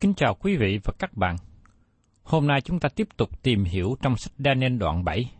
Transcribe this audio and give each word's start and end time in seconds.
Kính 0.00 0.14
chào 0.14 0.34
quý 0.34 0.56
vị 0.56 0.78
và 0.84 0.92
các 0.98 1.16
bạn. 1.16 1.36
Hôm 2.22 2.46
nay 2.46 2.60
chúng 2.60 2.80
ta 2.80 2.88
tiếp 2.88 3.08
tục 3.16 3.42
tìm 3.42 3.64
hiểu 3.64 3.96
trong 4.02 4.16
sách 4.16 4.32
Daniel 4.38 4.76
đoạn 4.76 5.04
7. 5.04 5.32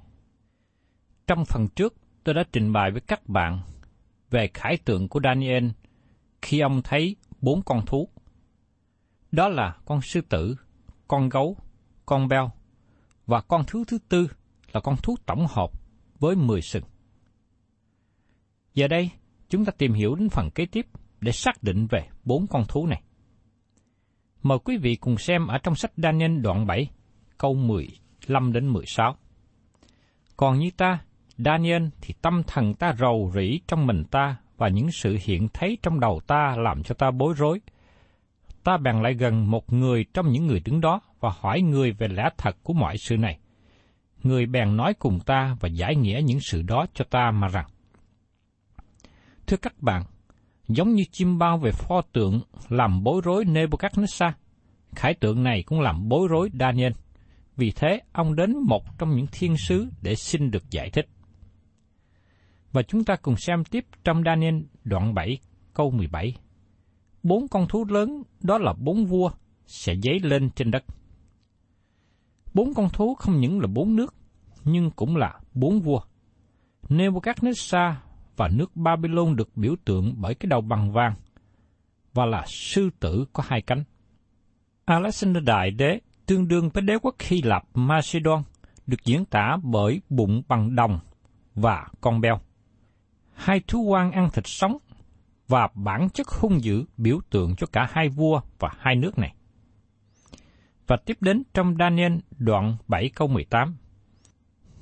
Trong 1.26 1.44
phần 1.44 1.68
trước, 1.68 1.94
tôi 2.24 2.34
đã 2.34 2.44
trình 2.52 2.72
bày 2.72 2.90
với 2.90 3.00
các 3.00 3.28
bạn 3.28 3.60
về 4.30 4.48
khải 4.54 4.76
tượng 4.76 5.08
của 5.08 5.20
Daniel 5.24 5.68
khi 6.42 6.60
ông 6.60 6.82
thấy 6.82 7.16
bốn 7.40 7.62
con 7.62 7.86
thú. 7.86 8.08
Đó 9.32 9.48
là 9.48 9.76
con 9.84 10.00
sư 10.02 10.20
tử, 10.28 10.56
con 11.08 11.28
gấu, 11.28 11.56
con 12.06 12.28
beo 12.28 12.50
và 13.26 13.40
con 13.40 13.64
thú 13.66 13.84
thứ 13.88 13.98
tư 14.08 14.28
là 14.72 14.80
con 14.80 14.96
thú 14.96 15.16
tổng 15.26 15.46
hợp 15.50 15.70
với 16.18 16.36
10 16.36 16.62
sừng. 16.62 16.84
Giờ 18.74 18.88
đây, 18.88 19.10
chúng 19.48 19.64
ta 19.64 19.72
tìm 19.78 19.92
hiểu 19.92 20.14
đến 20.14 20.28
phần 20.28 20.50
kế 20.50 20.66
tiếp 20.66 20.86
để 21.20 21.32
xác 21.32 21.62
định 21.62 21.86
về 21.90 22.08
bốn 22.24 22.46
con 22.46 22.64
thú 22.68 22.86
này. 22.86 23.02
Mời 24.42 24.58
quý 24.58 24.76
vị 24.76 24.96
cùng 24.96 25.18
xem 25.18 25.46
ở 25.46 25.58
trong 25.58 25.74
sách 25.74 25.92
Daniel 25.96 26.40
đoạn 26.40 26.66
7, 26.66 26.90
câu 27.38 27.54
15 27.54 28.52
đến 28.52 28.68
16. 28.68 29.16
Còn 30.36 30.58
như 30.58 30.70
ta, 30.76 30.98
Daniel 31.38 31.86
thì 32.00 32.14
tâm 32.22 32.42
thần 32.46 32.74
ta 32.74 32.94
rầu 32.98 33.32
rĩ 33.34 33.60
trong 33.68 33.86
mình 33.86 34.04
ta 34.10 34.36
và 34.56 34.68
những 34.68 34.90
sự 34.90 35.18
hiện 35.22 35.48
thấy 35.52 35.78
trong 35.82 36.00
đầu 36.00 36.20
ta 36.26 36.54
làm 36.58 36.82
cho 36.82 36.94
ta 36.94 37.10
bối 37.10 37.34
rối. 37.36 37.60
Ta 38.64 38.76
bèn 38.76 39.02
lại 39.02 39.14
gần 39.14 39.50
một 39.50 39.72
người 39.72 40.04
trong 40.14 40.28
những 40.28 40.46
người 40.46 40.60
đứng 40.64 40.80
đó 40.80 41.00
và 41.20 41.30
hỏi 41.40 41.60
người 41.60 41.92
về 41.92 42.08
lẽ 42.08 42.28
thật 42.38 42.56
của 42.62 42.72
mọi 42.72 42.98
sự 42.98 43.16
này. 43.16 43.38
Người 44.22 44.46
bèn 44.46 44.76
nói 44.76 44.94
cùng 44.94 45.20
ta 45.20 45.56
và 45.60 45.68
giải 45.68 45.96
nghĩa 45.96 46.20
những 46.24 46.40
sự 46.40 46.62
đó 46.62 46.86
cho 46.94 47.04
ta 47.10 47.30
mà 47.30 47.48
rằng. 47.48 47.66
Thưa 49.46 49.56
các 49.56 49.82
bạn, 49.82 50.02
giống 50.74 50.94
như 50.94 51.02
chim 51.12 51.38
bao 51.38 51.58
về 51.58 51.70
pho 51.72 52.02
tượng 52.12 52.40
làm 52.68 53.02
bối 53.02 53.20
rối 53.24 53.44
Nebuchadnezzar. 53.44 54.32
Khải 54.96 55.14
tượng 55.14 55.42
này 55.42 55.62
cũng 55.62 55.80
làm 55.80 56.08
bối 56.08 56.28
rối 56.28 56.50
Daniel. 56.60 56.92
Vì 57.56 57.72
thế, 57.76 58.00
ông 58.12 58.36
đến 58.36 58.56
một 58.66 58.98
trong 58.98 59.16
những 59.16 59.26
thiên 59.32 59.56
sứ 59.56 59.86
để 60.02 60.14
xin 60.14 60.50
được 60.50 60.70
giải 60.70 60.90
thích. 60.90 61.06
Và 62.72 62.82
chúng 62.82 63.04
ta 63.04 63.16
cùng 63.16 63.36
xem 63.36 63.64
tiếp 63.64 63.84
trong 64.04 64.22
Daniel 64.26 64.54
đoạn 64.84 65.14
7, 65.14 65.38
câu 65.74 65.90
17. 65.90 66.34
Bốn 67.22 67.48
con 67.48 67.68
thú 67.68 67.84
lớn 67.84 68.22
đó 68.40 68.58
là 68.58 68.72
bốn 68.78 69.06
vua 69.06 69.30
sẽ 69.66 69.94
dấy 70.02 70.20
lên 70.22 70.50
trên 70.50 70.70
đất. 70.70 70.84
Bốn 72.54 72.74
con 72.74 72.88
thú 72.92 73.14
không 73.14 73.40
những 73.40 73.60
là 73.60 73.66
bốn 73.66 73.96
nước, 73.96 74.14
nhưng 74.64 74.90
cũng 74.90 75.16
là 75.16 75.40
bốn 75.54 75.80
vua. 75.80 76.00
Nebuchadnezzar 76.88 77.94
và 78.40 78.48
nước 78.48 78.76
Babylon 78.76 79.36
được 79.36 79.56
biểu 79.56 79.74
tượng 79.84 80.14
bởi 80.16 80.34
cái 80.34 80.48
đầu 80.48 80.60
bằng 80.60 80.92
vàng 80.92 81.14
và 82.14 82.26
là 82.26 82.44
sư 82.46 82.90
tử 83.00 83.24
có 83.32 83.42
hai 83.46 83.62
cánh. 83.62 83.84
Alexander 84.84 85.44
Đại 85.44 85.70
Đế, 85.70 86.00
tương 86.26 86.48
đương 86.48 86.68
với 86.68 86.82
đế 86.82 86.98
quốc 87.02 87.14
Hy 87.20 87.42
Lạp, 87.42 87.64
Macedon, 87.74 88.42
được 88.86 88.96
diễn 89.04 89.24
tả 89.24 89.56
bởi 89.62 90.00
bụng 90.08 90.42
bằng 90.48 90.74
đồng 90.74 90.98
và 91.54 91.86
con 92.00 92.20
beo. 92.20 92.40
Hai 93.34 93.60
thú 93.68 93.82
quan 93.82 94.12
ăn 94.12 94.30
thịt 94.32 94.46
sống 94.46 94.78
và 95.48 95.68
bản 95.74 96.10
chất 96.10 96.26
hung 96.28 96.62
dữ 96.62 96.84
biểu 96.96 97.20
tượng 97.30 97.56
cho 97.56 97.66
cả 97.72 97.88
hai 97.90 98.08
vua 98.08 98.40
và 98.58 98.70
hai 98.78 98.96
nước 98.96 99.18
này. 99.18 99.34
Và 100.86 100.96
tiếp 101.04 101.16
đến 101.20 101.42
trong 101.54 101.76
Daniel 101.78 102.16
đoạn 102.38 102.76
7 102.88 103.10
câu 103.14 103.28
18. 103.28 103.76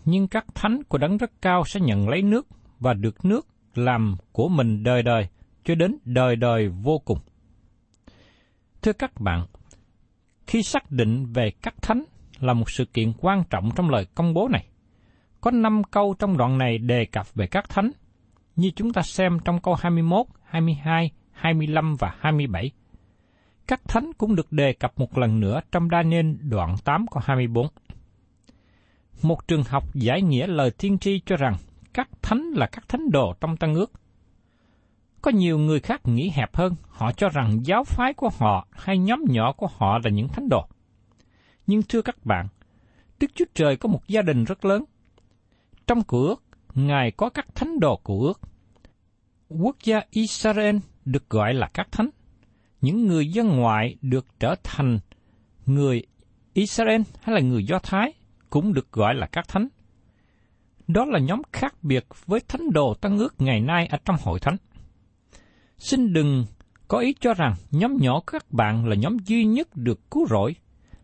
Nhưng 0.05 0.29
các 0.29 0.45
thánh 0.55 0.83
của 0.89 0.99
đấng 0.99 1.17
rất 1.17 1.31
cao 1.43 1.65
sẽ 1.65 1.81
nhận 1.81 2.09
lấy 2.09 2.23
nước 2.23 2.47
và 2.81 2.95
được 2.95 3.25
nước 3.25 3.47
làm 3.75 4.17
của 4.33 4.49
mình 4.49 4.83
đời 4.83 5.03
đời 5.03 5.29
cho 5.65 5.75
đến 5.75 5.99
đời 6.05 6.37
đời 6.37 6.69
vô 6.69 6.99
cùng. 6.99 7.19
Thưa 8.83 8.93
các 8.93 9.21
bạn, 9.21 9.47
khi 10.47 10.63
xác 10.63 10.91
định 10.91 11.27
về 11.33 11.51
các 11.63 11.75
thánh 11.83 12.05
là 12.41 12.53
một 12.53 12.71
sự 12.71 12.85
kiện 12.85 13.13
quan 13.21 13.45
trọng 13.51 13.71
trong 13.77 13.91
lời 13.91 14.07
công 14.15 14.35
bố 14.35 14.49
này. 14.49 14.67
Có 15.41 15.51
năm 15.51 15.85
câu 15.85 16.15
trong 16.19 16.37
đoạn 16.37 16.59
này 16.59 16.79
đề 16.79 17.05
cập 17.05 17.35
về 17.35 17.47
các 17.47 17.69
thánh, 17.69 17.91
như 18.57 18.71
chúng 18.77 18.93
ta 18.93 19.03
xem 19.03 19.39
trong 19.45 19.61
câu 19.61 19.75
21, 19.75 20.27
22, 20.45 21.11
25 21.33 21.97
và 21.97 22.15
27. 22.19 22.71
Các 23.67 23.81
thánh 23.89 24.11
cũng 24.19 24.35
được 24.35 24.53
đề 24.53 24.73
cập 24.73 24.99
một 24.99 25.19
lần 25.19 25.41
nữa 25.41 25.61
trong 25.73 25.89
Daniel 25.93 26.33
đoạn 26.41 26.77
8 26.85 27.07
câu 27.07 27.23
24. 27.27 27.69
Một 29.23 29.49
trường 29.49 29.63
học 29.63 29.95
giải 29.95 30.23
nghĩa 30.23 30.47
lời 30.47 30.71
tiên 30.71 30.99
tri 30.99 31.21
cho 31.27 31.37
rằng 31.37 31.55
các 31.99 32.09
thánh 32.23 32.51
là 32.55 32.67
các 32.67 32.89
thánh 32.89 33.11
đồ 33.11 33.35
trong 33.41 33.57
Tân 33.57 33.75
ước. 33.75 33.93
Có 35.23 35.31
nhiều 35.31 35.59
người 35.59 35.81
khác 35.81 36.01
nghĩ 36.05 36.31
hẹp 36.31 36.57
hơn, 36.57 36.75
họ 36.89 37.13
cho 37.13 37.29
rằng 37.29 37.61
giáo 37.65 37.85
phái 37.85 38.15
của 38.15 38.31
họ 38.39 38.67
hay 38.71 38.99
nhóm 38.99 39.25
nhỏ 39.29 39.53
của 39.53 39.67
họ 39.67 39.99
là 40.05 40.11
những 40.11 40.29
thánh 40.29 40.49
đồ. 40.49 40.69
Nhưng 41.67 41.83
thưa 41.83 42.03
các 42.03 42.27
bạn, 42.27 42.49
Đức 43.21 43.27
Chúa 43.35 43.45
Trời 43.55 43.77
có 43.77 43.89
một 43.89 44.09
gia 44.09 44.23
đình 44.23 44.45
rất 44.45 44.65
lớn. 44.65 44.85
Trong 45.87 46.03
cửa 46.03 46.27
ước, 46.27 46.43
Ngài 46.75 47.11
có 47.11 47.31
các 47.31 47.47
thánh 47.55 47.81
đồ 47.81 47.97
của 47.97 48.21
ước. 48.21 48.41
Quốc 49.49 49.77
gia 49.85 50.01
Israel 50.11 50.77
được 51.05 51.31
gọi 51.31 51.55
là 51.55 51.69
các 51.75 51.93
thánh. 51.93 52.11
Những 52.81 53.07
người 53.07 53.29
dân 53.29 53.49
ngoại 53.49 53.97
được 54.03 54.27
trở 54.41 54.55
thành 54.65 54.99
người 55.67 56.03
Israel 56.53 57.01
hay 57.23 57.35
là 57.35 57.41
người 57.41 57.65
Do 57.65 57.79
Thái 57.79 58.13
cũng 58.51 58.73
được 58.73 58.93
gọi 58.93 59.15
là 59.15 59.27
các 59.27 59.49
thánh. 59.49 59.69
Đó 60.89 61.05
là 61.05 61.19
nhóm 61.19 61.43
khác 61.53 61.75
biệt 61.83 62.07
với 62.27 62.41
thánh 62.49 62.71
đồ 62.71 62.95
tăng 62.95 63.19
ước 63.19 63.35
ngày 63.39 63.61
nay 63.61 63.87
ở 63.87 63.99
trong 64.05 64.17
hội 64.23 64.41
thánh. 64.41 64.57
Xin 65.79 66.13
đừng 66.13 66.45
có 66.89 66.99
ý 66.99 67.15
cho 67.21 67.35
rằng 67.35 67.55
nhóm 67.71 67.97
nhỏ 67.97 68.21
các 68.27 68.53
bạn 68.53 68.87
là 68.89 68.97
nhóm 68.97 69.17
duy 69.19 69.45
nhất 69.45 69.69
được 69.77 70.11
cứu 70.11 70.27
rỗi, 70.27 70.55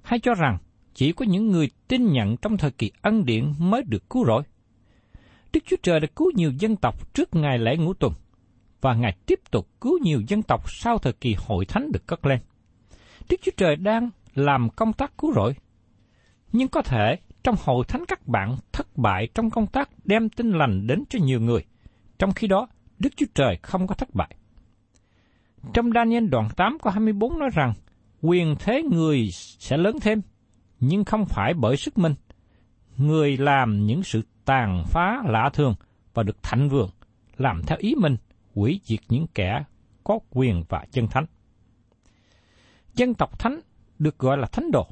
hay 0.02 0.18
cho 0.18 0.34
rằng 0.34 0.58
chỉ 0.94 1.12
có 1.12 1.24
những 1.24 1.48
người 1.48 1.70
tin 1.88 2.12
nhận 2.12 2.36
trong 2.36 2.56
thời 2.56 2.70
kỳ 2.70 2.90
ân 3.02 3.24
điển 3.24 3.52
mới 3.58 3.82
được 3.82 4.10
cứu 4.10 4.24
rỗi. 4.26 4.42
Đức 5.52 5.60
Chúa 5.66 5.76
Trời 5.82 6.00
đã 6.00 6.06
cứu 6.16 6.30
nhiều 6.34 6.52
dân 6.58 6.76
tộc 6.76 7.14
trước 7.14 7.34
ngày 7.34 7.58
lễ 7.58 7.76
ngũ 7.76 7.94
tuần, 7.94 8.12
và 8.80 8.94
Ngài 8.94 9.16
tiếp 9.26 9.40
tục 9.50 9.68
cứu 9.80 9.98
nhiều 10.02 10.22
dân 10.28 10.42
tộc 10.42 10.70
sau 10.70 10.98
thời 10.98 11.12
kỳ 11.12 11.36
hội 11.38 11.64
thánh 11.64 11.92
được 11.92 12.06
cất 12.06 12.26
lên. 12.26 12.40
Đức 13.28 13.36
Chúa 13.42 13.52
Trời 13.56 13.76
đang 13.76 14.10
làm 14.34 14.70
công 14.70 14.92
tác 14.92 15.18
cứu 15.18 15.32
rỗi. 15.34 15.54
Nhưng 16.52 16.68
có 16.68 16.82
thể 16.82 17.16
trong 17.44 17.56
hội 17.64 17.84
thánh 17.88 18.04
các 18.08 18.26
bạn 18.26 18.56
thất 18.72 18.96
bại 18.96 19.28
trong 19.34 19.50
công 19.50 19.66
tác 19.66 19.90
đem 20.04 20.28
tin 20.28 20.52
lành 20.52 20.86
đến 20.86 21.04
cho 21.08 21.18
nhiều 21.22 21.40
người, 21.40 21.64
trong 22.18 22.32
khi 22.32 22.46
đó 22.46 22.68
Đức 22.98 23.10
Chúa 23.16 23.26
Trời 23.34 23.58
không 23.62 23.86
có 23.86 23.94
thất 23.94 24.14
bại. 24.14 24.36
Trong 25.72 25.92
Daniel 25.92 26.26
đoạn 26.28 26.48
8 26.56 26.78
có 26.82 26.90
24 26.90 27.38
nói 27.38 27.50
rằng, 27.54 27.72
quyền 28.22 28.56
thế 28.58 28.82
người 28.82 29.28
sẽ 29.32 29.76
lớn 29.76 29.96
thêm, 30.00 30.22
nhưng 30.80 31.04
không 31.04 31.24
phải 31.26 31.54
bởi 31.54 31.76
sức 31.76 31.98
mình. 31.98 32.14
Người 32.96 33.36
làm 33.36 33.86
những 33.86 34.02
sự 34.02 34.22
tàn 34.44 34.84
phá 34.86 35.22
lạ 35.26 35.50
thường 35.52 35.74
và 36.14 36.22
được 36.22 36.42
thạnh 36.42 36.68
vượng, 36.68 36.90
làm 37.36 37.62
theo 37.66 37.78
ý 37.80 37.94
mình, 37.94 38.16
hủy 38.54 38.80
diệt 38.84 39.00
những 39.08 39.26
kẻ 39.34 39.64
có 40.04 40.18
quyền 40.30 40.64
và 40.68 40.86
chân 40.92 41.06
thánh. 41.06 41.26
Dân 42.94 43.14
tộc 43.14 43.38
thánh 43.38 43.60
được 43.98 44.18
gọi 44.18 44.38
là 44.38 44.46
thánh 44.46 44.70
đồ. 44.70 44.86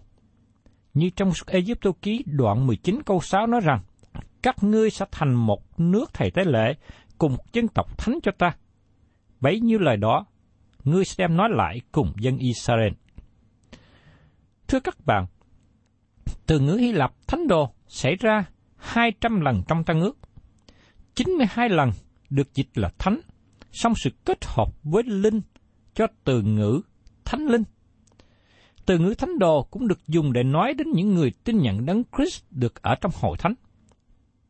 Như 0.94 1.10
trong 1.16 1.34
suốt 1.34 1.46
Egypto 1.46 1.90
ký 2.02 2.24
đoạn 2.26 2.66
19 2.66 3.02
câu 3.06 3.20
6 3.20 3.46
nói 3.46 3.60
rằng, 3.60 3.80
các 4.42 4.64
ngươi 4.64 4.90
sẽ 4.90 5.06
thành 5.10 5.34
một 5.34 5.80
nước 5.80 6.14
thầy 6.14 6.30
tế 6.30 6.44
lễ 6.44 6.74
cùng 7.18 7.32
một 7.32 7.52
dân 7.52 7.68
tộc 7.68 7.98
thánh 7.98 8.18
cho 8.22 8.32
ta. 8.38 8.56
Bấy 9.40 9.60
nhiêu 9.60 9.78
lời 9.78 9.96
đó, 9.96 10.26
ngươi 10.84 11.04
sẽ 11.04 11.14
đem 11.18 11.36
nói 11.36 11.48
lại 11.52 11.80
cùng 11.92 12.12
dân 12.20 12.38
Israel. 12.38 12.92
Thưa 14.68 14.80
các 14.80 14.96
bạn, 15.06 15.26
từ 16.46 16.60
ngữ 16.60 16.76
Hy 16.76 16.92
Lạp 16.92 17.12
thánh 17.26 17.48
đồ 17.48 17.74
xảy 17.88 18.16
ra 18.16 18.44
200 18.76 19.40
lần 19.40 19.62
trong 19.68 19.84
tăng 19.84 20.00
ước. 20.00 20.18
92 21.14 21.68
lần 21.68 21.90
được 22.30 22.54
dịch 22.54 22.68
là 22.74 22.90
thánh, 22.98 23.20
song 23.72 23.92
sự 23.96 24.10
kết 24.24 24.44
hợp 24.44 24.68
với 24.82 25.02
linh 25.02 25.40
cho 25.94 26.06
từ 26.24 26.42
ngữ 26.42 26.80
thánh 27.24 27.46
linh. 27.46 27.62
Từ 28.86 28.98
ngữ 28.98 29.14
thánh 29.18 29.38
đồ 29.38 29.62
cũng 29.62 29.88
được 29.88 29.98
dùng 30.08 30.32
để 30.32 30.42
nói 30.42 30.74
đến 30.74 30.86
những 30.90 31.14
người 31.14 31.32
tin 31.44 31.58
nhận 31.58 31.86
đấng 31.86 32.02
Christ 32.16 32.42
được 32.50 32.82
ở 32.82 32.94
trong 33.00 33.12
hội 33.14 33.36
thánh. 33.38 33.54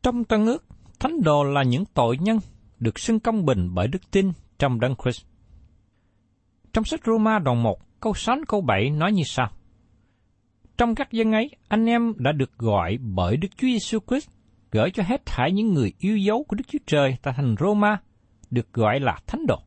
Trong 0.03 0.23
tân 0.23 0.45
ước, 0.45 0.65
thánh 0.99 1.21
đồ 1.21 1.43
là 1.43 1.63
những 1.63 1.85
tội 1.93 2.17
nhân 2.17 2.39
được 2.79 2.99
xưng 2.99 3.19
công 3.19 3.45
bình 3.45 3.69
bởi 3.73 3.87
đức 3.87 4.11
tin 4.11 4.31
trong 4.59 4.79
đấng 4.79 4.95
Christ. 5.03 5.25
Trong 6.73 6.83
sách 6.83 7.01
Roma 7.05 7.39
đoạn 7.39 7.63
1, 7.63 7.79
câu 7.99 8.13
6 8.13 8.35
câu 8.47 8.61
7 8.61 8.89
nói 8.89 9.11
như 9.11 9.23
sau. 9.25 9.51
Trong 10.77 10.95
các 10.95 11.11
dân 11.11 11.31
ấy, 11.31 11.49
anh 11.67 11.85
em 11.85 12.13
đã 12.17 12.31
được 12.31 12.57
gọi 12.57 12.97
bởi 13.01 13.37
Đức 13.37 13.47
Chúa 13.57 13.67
Giêsu 13.67 13.99
Christ 14.07 14.29
gửi 14.71 14.91
cho 14.93 15.03
hết 15.03 15.25
thảy 15.25 15.51
những 15.51 15.73
người 15.73 15.93
yêu 15.99 16.17
dấu 16.17 16.43
của 16.43 16.55
Đức 16.55 16.63
Chúa 16.67 16.79
Trời 16.87 17.17
tại 17.21 17.33
thành 17.37 17.55
Roma 17.59 18.01
được 18.51 18.73
gọi 18.73 18.99
là 18.99 19.17
thánh 19.27 19.45
đồ. 19.45 19.59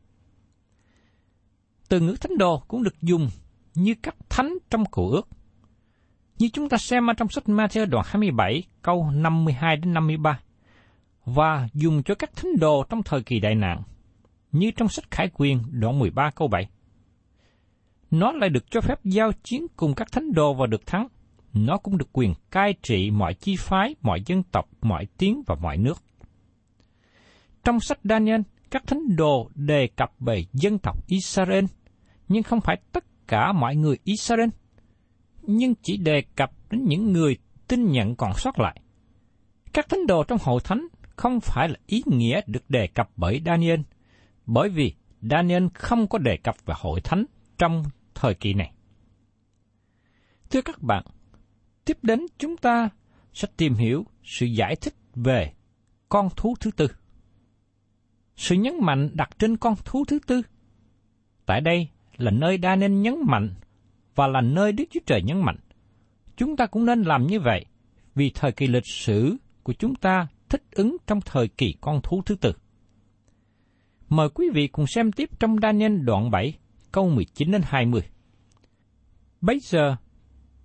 Từ 1.89 1.99
ngữ 1.99 2.15
thánh 2.21 2.37
đồ 2.37 2.63
cũng 2.67 2.83
được 2.83 3.01
dùng 3.01 3.29
như 3.77 3.95
các 4.03 4.15
thánh 4.29 4.57
trong 4.69 4.85
cựu 4.85 5.09
ước. 5.09 5.27
Như 6.39 6.49
chúng 6.53 6.69
ta 6.69 6.77
xem 6.77 7.07
ở 7.07 7.13
trong 7.13 7.29
sách 7.29 7.43
Matthew 7.45 7.85
đoạn 7.85 8.05
27 8.07 8.63
câu 8.81 9.11
52 9.11 9.75
đến 9.77 9.93
53 9.93 10.39
và 11.25 11.67
dùng 11.73 12.03
cho 12.03 12.15
các 12.15 12.35
thánh 12.35 12.51
đồ 12.59 12.83
trong 12.89 13.03
thời 13.03 13.21
kỳ 13.21 13.39
đại 13.39 13.55
nạn, 13.55 13.81
như 14.51 14.71
trong 14.71 14.89
sách 14.89 15.11
Khải 15.11 15.29
Quyền 15.33 15.59
đoạn 15.71 15.99
13 15.99 16.29
câu 16.35 16.47
7 16.47 16.69
nó 18.11 18.31
lại 18.31 18.49
được 18.49 18.71
cho 18.71 18.81
phép 18.81 18.99
giao 19.03 19.31
chiến 19.43 19.67
cùng 19.75 19.93
các 19.93 20.11
thánh 20.11 20.33
đồ 20.33 20.53
và 20.53 20.67
được 20.67 20.85
thắng. 20.85 21.07
Nó 21.53 21.77
cũng 21.77 21.97
được 21.97 22.09
quyền 22.13 22.33
cai 22.51 22.73
trị 22.81 23.11
mọi 23.11 23.33
chi 23.33 23.55
phái, 23.59 23.95
mọi 24.01 24.21
dân 24.25 24.43
tộc, 24.43 24.69
mọi 24.81 25.07
tiếng 25.17 25.43
và 25.47 25.55
mọi 25.55 25.77
nước. 25.77 25.97
Trong 27.63 27.79
sách 27.79 27.99
Daniel, 28.03 28.41
các 28.71 28.87
thánh 28.87 29.15
đồ 29.15 29.49
đề 29.55 29.87
cập 29.87 30.11
về 30.19 30.45
dân 30.53 30.79
tộc 30.79 31.07
Israel, 31.07 31.65
nhưng 32.27 32.43
không 32.43 32.61
phải 32.61 32.77
tất 32.91 33.03
cả 33.27 33.51
mọi 33.51 33.75
người 33.75 33.97
Israel, 34.03 34.49
nhưng 35.41 35.73
chỉ 35.81 35.97
đề 35.97 36.23
cập 36.35 36.51
đến 36.69 36.85
những 36.85 37.13
người 37.13 37.37
tin 37.67 37.91
nhận 37.91 38.15
còn 38.15 38.31
sót 38.35 38.59
lại. 38.59 38.81
Các 39.73 39.89
thánh 39.89 40.07
đồ 40.07 40.23
trong 40.23 40.39
hội 40.41 40.61
thánh 40.63 40.87
không 41.15 41.39
phải 41.39 41.69
là 41.69 41.75
ý 41.87 42.03
nghĩa 42.05 42.41
được 42.47 42.69
đề 42.69 42.87
cập 42.87 43.09
bởi 43.15 43.41
Daniel, 43.45 43.79
bởi 44.45 44.69
vì 44.69 44.93
Daniel 45.21 45.67
không 45.73 46.07
có 46.07 46.17
đề 46.17 46.37
cập 46.37 46.55
về 46.65 46.73
hội 46.77 47.01
thánh 47.01 47.25
trong 47.57 47.83
thời 48.15 48.33
kỳ 48.33 48.53
này. 48.53 48.71
Thưa 50.49 50.61
các 50.61 50.81
bạn, 50.81 51.03
tiếp 51.85 51.97
đến 52.01 52.25
chúng 52.37 52.57
ta 52.57 52.89
sẽ 53.33 53.47
tìm 53.57 53.73
hiểu 53.73 54.05
sự 54.23 54.45
giải 54.45 54.75
thích 54.75 54.93
về 55.15 55.53
con 56.09 56.29
thú 56.35 56.55
thứ 56.59 56.71
tư. 56.71 56.87
Sự 58.35 58.55
nhấn 58.55 58.73
mạnh 58.81 59.09
đặt 59.13 59.29
trên 59.39 59.57
con 59.57 59.75
thú 59.85 60.05
thứ 60.07 60.19
tư. 60.27 60.41
Tại 61.45 61.61
đây 61.61 61.89
là 62.17 62.31
nơi 62.31 62.57
đa 62.57 62.75
nên 62.75 63.01
nhấn 63.01 63.15
mạnh 63.25 63.53
và 64.15 64.27
là 64.27 64.41
nơi 64.41 64.71
Đức 64.71 64.83
Chúa 64.91 64.99
Trời 65.05 65.21
nhấn 65.21 65.41
mạnh. 65.41 65.57
Chúng 66.37 66.55
ta 66.55 66.65
cũng 66.65 66.85
nên 66.85 67.01
làm 67.01 67.27
như 67.27 67.39
vậy 67.39 67.65
vì 68.15 68.31
thời 68.35 68.51
kỳ 68.51 68.67
lịch 68.67 68.87
sử 68.87 69.35
của 69.63 69.73
chúng 69.73 69.95
ta 69.95 70.27
thích 70.49 70.63
ứng 70.71 70.97
trong 71.07 71.21
thời 71.21 71.47
kỳ 71.47 71.75
con 71.81 72.01
thú 72.03 72.21
thứ 72.25 72.35
tư. 72.35 72.51
Mời 74.09 74.29
quý 74.29 74.49
vị 74.53 74.67
cùng 74.67 74.87
xem 74.87 75.11
tiếp 75.11 75.29
trong 75.39 75.55
Daniel 75.61 75.97
đoạn 75.97 76.31
7, 76.31 76.53
câu 76.91 77.09
19 77.09 77.51
đến 77.51 77.61
20. 77.65 78.01
Bây 79.41 79.59
giờ, 79.59 79.95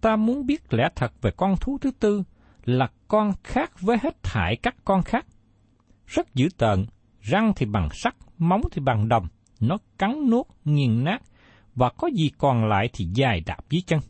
ta 0.00 0.16
muốn 0.16 0.46
biết 0.46 0.74
lẽ 0.74 0.88
thật 0.96 1.12
về 1.22 1.30
con 1.36 1.56
thú 1.60 1.78
thứ 1.80 1.90
tư 1.90 2.22
là 2.64 2.90
con 3.08 3.32
khác 3.44 3.80
với 3.80 3.96
hết 4.02 4.22
thải 4.22 4.56
các 4.56 4.76
con 4.84 5.02
khác. 5.02 5.26
Rất 6.06 6.34
dữ 6.34 6.48
tợn, 6.58 6.86
răng 7.20 7.52
thì 7.56 7.66
bằng 7.66 7.88
sắt, 7.92 8.16
móng 8.38 8.60
thì 8.72 8.82
bằng 8.82 9.08
đồng, 9.08 9.26
nó 9.60 9.78
cắn 9.98 10.30
nuốt, 10.30 10.46
nghiền 10.64 11.04
nát, 11.04 11.22
và 11.74 11.90
có 11.98 12.08
gì 12.08 12.30
còn 12.38 12.68
lại 12.68 12.88
thì 12.92 13.08
dài 13.14 13.42
đạp 13.46 13.60
dưới 13.70 13.82
chân. 13.86 14.00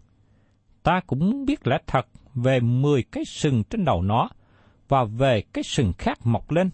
Ta 0.83 1.01
cũng 1.07 1.19
muốn 1.19 1.45
biết 1.45 1.67
lẽ 1.67 1.79
thật 1.87 2.07
về 2.35 2.61
mười 2.61 3.03
cái 3.03 3.25
sừng 3.25 3.63
trên 3.71 3.85
đầu 3.85 4.03
nó, 4.03 4.29
và 4.89 5.05
về 5.05 5.43
cái 5.53 5.65
sừng 5.65 5.93
khác 5.99 6.19
mọc 6.25 6.51
lên, 6.51 6.71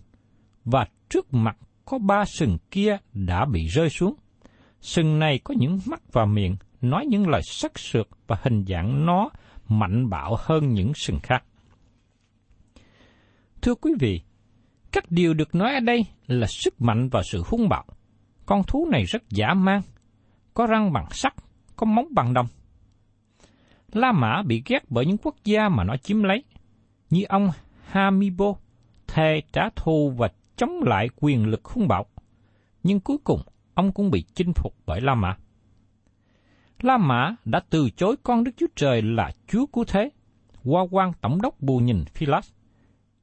và 0.65 0.87
trước 1.09 1.35
mặt 1.35 1.57
có 1.85 1.99
ba 1.99 2.25
sừng 2.25 2.59
kia 2.71 2.97
đã 3.13 3.45
bị 3.45 3.67
rơi 3.67 3.91
xuống. 3.91 4.15
Sừng 4.81 5.19
này 5.19 5.39
có 5.45 5.55
những 5.59 5.79
mắt 5.87 6.03
và 6.13 6.25
miệng, 6.25 6.57
nói 6.81 7.07
những 7.07 7.29
lời 7.29 7.43
sắc 7.45 7.79
sược 7.79 8.09
và 8.27 8.37
hình 8.43 8.65
dạng 8.69 9.07
nó 9.07 9.31
mạnh 9.69 10.11
bạo 10.11 10.37
hơn 10.39 10.75
những 10.75 10.93
sừng 10.95 11.19
khác. 11.23 11.45
Thưa 13.63 13.75
quý 13.75 13.93
vị, 14.01 14.21
các 14.93 15.05
điều 15.11 15.35
được 15.35 15.55
nói 15.55 15.75
ở 15.75 15.81
đây 15.81 16.05
là 16.27 16.47
sức 16.47 16.81
mạnh 16.81 17.09
và 17.09 17.23
sự 17.23 17.43
hung 17.47 17.69
bạo. 17.69 17.85
Con 18.47 18.63
thú 18.67 18.89
này 18.91 19.05
rất 19.05 19.23
giả 19.31 19.55
man, 19.55 19.81
có 20.59 20.67
răng 20.67 20.93
bằng 20.93 21.07
sắt, 21.11 21.35
có 21.77 21.87
móng 21.87 22.09
bằng 22.11 22.35
đồng. 22.35 22.47
La 23.93 24.13
Mã 24.13 24.43
bị 24.43 24.63
ghét 24.67 24.85
bởi 24.89 25.07
những 25.07 25.17
quốc 25.23 25.35
gia 25.45 25.69
mà 25.69 25.85
nó 25.85 25.97
chiếm 25.97 26.23
lấy, 26.23 26.45
như 27.11 27.25
ông 27.29 27.51
Hamibo, 27.85 28.55
thề 29.07 29.43
trả 29.53 29.69
thù 29.77 30.13
và 30.17 30.29
chống 30.57 30.81
lại 30.83 31.09
quyền 31.17 31.47
lực 31.47 31.65
hung 31.65 31.89
bạo. 31.89 32.07
Nhưng 32.83 33.01
cuối 33.01 33.19
cùng, 33.25 33.41
ông 33.75 33.93
cũng 33.93 34.11
bị 34.11 34.25
chinh 34.35 34.53
phục 34.53 34.75
bởi 34.87 35.01
La 35.01 35.15
Mã. 35.15 35.37
La 36.81 36.97
Mã 36.97 37.35
đã 37.45 37.61
từ 37.71 37.91
chối 37.91 38.17
con 38.23 38.45
Đức 38.45 38.53
Chúa 38.57 38.67
Trời 38.77 39.03
là 39.03 39.33
Chúa 39.47 39.67
Cứu 39.67 39.85
Thế. 39.85 40.11
Qua 40.65 40.83
quan 40.91 41.13
tổng 41.21 41.43
đốc 41.43 41.61
bù 41.61 41.79
nhìn 41.79 42.05
Philas, 42.15 42.51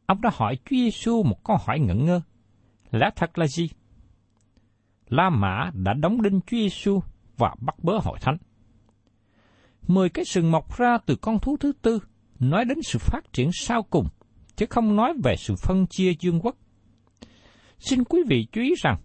ông 0.05 0.21
đã 0.21 0.29
hỏi 0.33 0.55
Chúa 0.55 0.75
Giêsu 0.75 1.23
một 1.23 1.43
câu 1.43 1.57
hỏi 1.65 1.79
ngẩn 1.79 2.05
ngơ. 2.05 2.21
Lẽ 2.91 3.09
thật 3.15 3.37
là 3.37 3.47
gì? 3.47 3.69
La 5.07 5.29
Mã 5.29 5.71
đã 5.73 5.93
đóng 5.93 6.21
đinh 6.21 6.39
Chúa 6.41 6.57
Giêsu 6.57 7.01
và 7.37 7.55
bắt 7.59 7.75
bớ 7.83 7.97
hội 8.03 8.17
thánh. 8.21 8.37
Mười 9.87 10.09
cái 10.09 10.25
sừng 10.25 10.51
mọc 10.51 10.77
ra 10.77 10.97
từ 11.05 11.15
con 11.15 11.39
thú 11.39 11.57
thứ 11.59 11.71
tư 11.81 11.99
nói 12.39 12.65
đến 12.65 12.77
sự 12.83 12.99
phát 12.99 13.33
triển 13.33 13.49
sau 13.53 13.83
cùng, 13.83 14.07
chứ 14.55 14.65
không 14.69 14.95
nói 14.95 15.13
về 15.23 15.35
sự 15.37 15.55
phân 15.55 15.85
chia 15.89 16.13
dương 16.19 16.39
quốc. 16.39 16.55
Xin 17.79 18.03
quý 18.03 18.19
vị 18.27 18.47
chú 18.51 18.61
ý 18.61 18.73
rằng, 18.83 18.97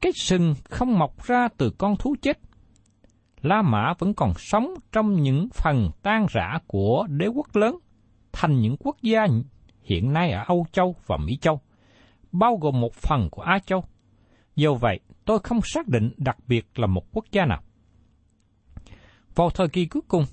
cái 0.00 0.12
sừng 0.14 0.54
không 0.64 0.98
mọc 0.98 1.24
ra 1.24 1.48
từ 1.56 1.70
con 1.78 1.96
thú 1.96 2.14
chết, 2.22 2.38
La 3.42 3.62
Mã 3.62 3.92
vẫn 3.98 4.14
còn 4.14 4.32
sống 4.36 4.74
trong 4.92 5.22
những 5.22 5.48
phần 5.54 5.90
tan 6.02 6.26
rã 6.30 6.58
của 6.66 7.06
đế 7.08 7.26
quốc 7.26 7.56
lớn, 7.56 7.78
thành 8.32 8.60
những 8.60 8.76
quốc 8.78 8.96
gia 9.02 9.26
hiện 9.82 10.12
nay 10.12 10.30
ở 10.30 10.44
Âu 10.46 10.66
Châu 10.72 10.96
và 11.06 11.16
Mỹ 11.16 11.36
Châu, 11.40 11.60
bao 12.32 12.58
gồm 12.60 12.80
một 12.80 12.94
phần 12.94 13.28
của 13.30 13.42
Á 13.42 13.58
Châu. 13.66 13.84
Do 14.56 14.74
vậy, 14.74 15.00
tôi 15.24 15.38
không 15.38 15.60
xác 15.64 15.88
định 15.88 16.10
đặc 16.16 16.36
biệt 16.48 16.78
là 16.78 16.86
một 16.86 17.02
quốc 17.12 17.24
gia 17.32 17.44
nào. 17.44 17.62
Vào 19.34 19.50
thời 19.50 19.68
kỳ 19.68 19.86
cuối 19.86 20.02
cùng, 20.08 20.24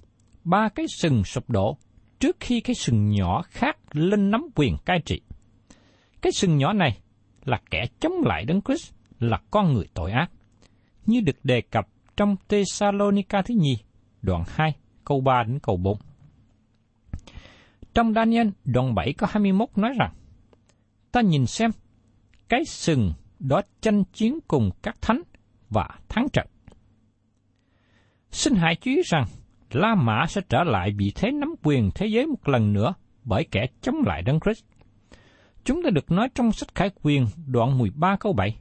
ba 0.44 0.70
cái 0.70 0.86
sừng 0.96 1.24
sụp 1.24 1.50
đổ 1.50 1.78
trước 2.20 2.38
khi 2.40 2.62
cái 2.62 2.76
sừng 2.76 3.10
nhỏ 3.10 3.42
khác 3.42 3.78
lên 3.92 4.32
nắm 4.32 4.48
quyền 4.56 4.78
cai 4.86 5.00
trị. 5.06 5.22
Cái 6.22 6.32
sừng 6.32 6.58
nhỏ 6.58 6.74
này 6.74 7.00
là 7.46 7.62
kẻ 7.72 7.86
chống 8.00 8.14
lại 8.26 8.46
Đấng 8.46 8.62
Christ, 8.62 8.94
là 9.20 9.42
con 9.52 9.74
người 9.74 9.88
tội 9.94 10.12
ác, 10.12 10.32
như 11.06 11.22
được 11.22 11.46
đề 11.46 11.62
cập 11.62 11.88
trong 12.18 12.36
Thessalonica 12.50 13.42
thứ 13.42 13.54
nhì, 13.54 13.78
đoạn 14.22 14.44
2, 14.48 14.76
câu 15.06 15.22
3 15.22 15.44
đến 15.44 15.60
câu 15.60 15.78
4. 15.78 15.98
Trong 17.94 18.14
Daniel 18.14 18.48
đoạn 18.66 18.96
7 18.96 19.14
có 19.14 19.28
21 19.30 19.70
nói 19.76 19.92
rằng, 20.00 20.14
Ta 21.12 21.22
nhìn 21.22 21.46
xem, 21.46 21.72
cái 22.50 22.66
sừng 22.66 23.14
đó 23.44 23.62
tranh 23.82 24.04
chiến 24.04 24.40
cùng 24.48 24.70
các 24.82 25.02
thánh 25.02 25.22
và 25.70 25.90
thắng 26.10 26.28
trận. 26.34 26.48
Xin 28.32 28.56
hãy 28.56 28.76
chú 28.76 28.92
ý 28.92 29.02
rằng, 29.06 29.26
La 29.72 29.96
Mã 29.96 30.26
sẽ 30.30 30.42
trở 30.50 30.64
lại 30.64 30.92
vị 30.98 31.12
thế 31.16 31.32
nắm 31.32 31.56
quyền 31.64 31.90
thế 31.96 32.08
giới 32.08 32.28
một 32.28 32.48
lần 32.50 32.74
nữa 32.74 32.94
bởi 33.24 33.48
kẻ 33.52 33.68
chống 33.82 33.96
lại 34.06 34.22
Đấng 34.22 34.40
Christ. 34.40 34.64
Chúng 35.64 35.84
ta 35.84 35.90
được 35.90 36.12
nói 36.12 36.30
trong 36.36 36.52
sách 36.52 36.76
Khải 36.76 36.90
Quyền 37.04 37.28
đoạn 37.48 37.78
13 37.78 38.16
câu 38.20 38.34
7. 38.34 38.58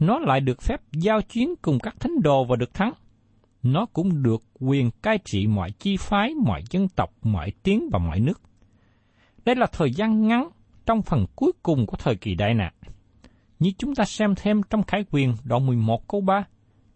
Nó 0.00 0.18
lại 0.18 0.40
được 0.40 0.62
phép 0.62 0.80
giao 0.92 1.22
chiến 1.22 1.54
cùng 1.62 1.78
các 1.78 2.00
thánh 2.00 2.22
đồ 2.22 2.44
và 2.44 2.56
được 2.56 2.74
thắng. 2.74 2.92
Nó 3.62 3.86
cũng 3.86 4.22
được 4.22 4.42
quyền 4.60 4.90
cai 5.02 5.18
trị 5.24 5.46
mọi 5.46 5.70
chi 5.70 5.96
phái, 5.96 6.34
mọi 6.34 6.62
dân 6.70 6.88
tộc, 6.88 7.10
mọi 7.22 7.52
tiếng 7.62 7.88
và 7.92 7.98
mọi 7.98 8.20
nước. 8.20 8.40
Đây 9.44 9.56
là 9.56 9.66
thời 9.72 9.90
gian 9.90 10.28
ngắn 10.28 10.48
trong 10.86 11.02
phần 11.02 11.26
cuối 11.36 11.52
cùng 11.62 11.86
của 11.86 11.96
thời 11.96 12.16
kỳ 12.16 12.34
đại 12.34 12.54
nạn. 12.54 12.72
Như 13.64 13.70
chúng 13.78 13.94
ta 13.94 14.04
xem 14.04 14.34
thêm 14.36 14.62
trong 14.70 14.82
Khải 14.82 15.04
Quyền 15.10 15.34
đoạn 15.44 15.66
11 15.66 16.08
câu 16.08 16.20
3, 16.20 16.44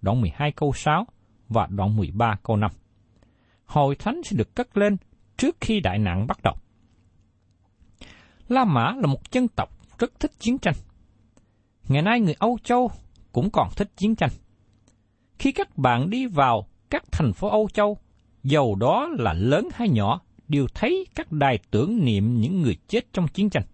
đoạn 0.03 0.21
12 0.21 0.53
câu 0.53 0.73
6 0.73 1.07
và 1.49 1.67
đoạn 1.67 1.97
13 1.97 2.37
câu 2.43 2.57
5. 2.57 2.71
Hội 3.65 3.97
thánh 3.97 4.23
sẽ 4.25 4.37
được 4.37 4.55
cất 4.55 4.77
lên 4.77 4.97
trước 5.37 5.57
khi 5.61 5.81
đại 5.81 5.99
nạn 5.99 6.27
bắt 6.27 6.43
đầu. 6.43 6.55
La 8.49 8.65
Mã 8.65 8.93
là 8.97 9.07
một 9.07 9.33
dân 9.33 9.49
tộc 9.49 9.69
rất 9.99 10.21
thích 10.21 10.31
chiến 10.39 10.59
tranh. 10.59 10.75
Ngày 11.89 12.03
nay 12.03 12.21
người 12.21 12.35
Âu 12.39 12.59
Châu 12.65 12.91
cũng 13.33 13.51
còn 13.51 13.69
thích 13.77 13.91
chiến 13.97 14.17
tranh. 14.17 14.31
Khi 15.39 15.53
các 15.53 15.79
bạn 15.79 16.11
đi 16.11 16.27
vào 16.27 16.69
các 16.91 17.05
thành 17.13 17.33
phố 17.33 17.49
Âu 17.49 17.69
Châu, 17.73 17.99
dầu 18.43 18.75
đó 18.75 19.09
là 19.19 19.33
lớn 19.33 19.69
hay 19.75 19.89
nhỏ, 19.89 20.21
đều 20.49 20.67
thấy 20.75 21.07
các 21.15 21.33
đài 21.33 21.59
tưởng 21.71 22.05
niệm 22.05 22.41
những 22.41 22.63
người 22.63 22.77
chết 22.89 23.13
trong 23.13 23.29
chiến 23.29 23.51
tranh. 23.51 23.65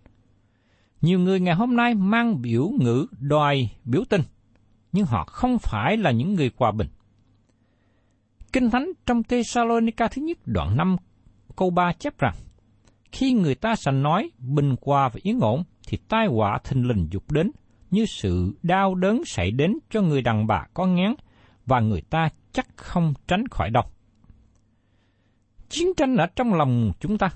Nhiều 1.04 1.18
người 1.18 1.40
ngày 1.40 1.54
hôm 1.54 1.76
nay 1.76 1.94
mang 1.94 2.42
biểu 2.42 2.68
ngữ 2.68 3.06
đòi 3.20 3.68
biểu 3.84 4.04
tình, 4.08 4.20
nhưng 4.92 5.06
họ 5.06 5.24
không 5.24 5.58
phải 5.58 5.96
là 5.96 6.10
những 6.10 6.34
người 6.34 6.50
hòa 6.56 6.72
bình. 6.72 6.88
Kinh 8.52 8.70
Thánh 8.70 8.92
trong 9.06 9.22
Thessalonica 9.22 10.08
thứ 10.08 10.22
nhất 10.22 10.38
đoạn 10.46 10.76
5 10.76 10.96
câu 11.56 11.70
3 11.70 11.92
chép 11.92 12.18
rằng, 12.18 12.34
khi 13.12 13.32
người 13.32 13.54
ta 13.54 13.76
sẵn 13.76 14.02
nói 14.02 14.30
bình 14.38 14.76
hòa 14.82 15.08
và 15.08 15.20
yên 15.22 15.40
ổn, 15.40 15.62
thì 15.88 15.98
tai 16.08 16.26
họa 16.26 16.58
thình 16.64 16.88
lình 16.88 17.08
dục 17.10 17.32
đến, 17.32 17.50
như 17.90 18.06
sự 18.06 18.52
đau 18.62 18.94
đớn 18.94 19.24
xảy 19.24 19.50
đến 19.50 19.78
cho 19.90 20.02
người 20.02 20.22
đàn 20.22 20.46
bà 20.46 20.66
có 20.74 20.86
ngán, 20.86 21.14
và 21.66 21.80
người 21.80 22.00
ta 22.00 22.28
chắc 22.52 22.76
không 22.76 23.14
tránh 23.26 23.48
khỏi 23.48 23.70
đâu. 23.70 23.84
Chiến 25.68 25.88
tranh 25.96 26.16
ở 26.16 26.26
trong 26.36 26.54
lòng 26.54 26.92
chúng 27.00 27.18
ta. 27.18 27.30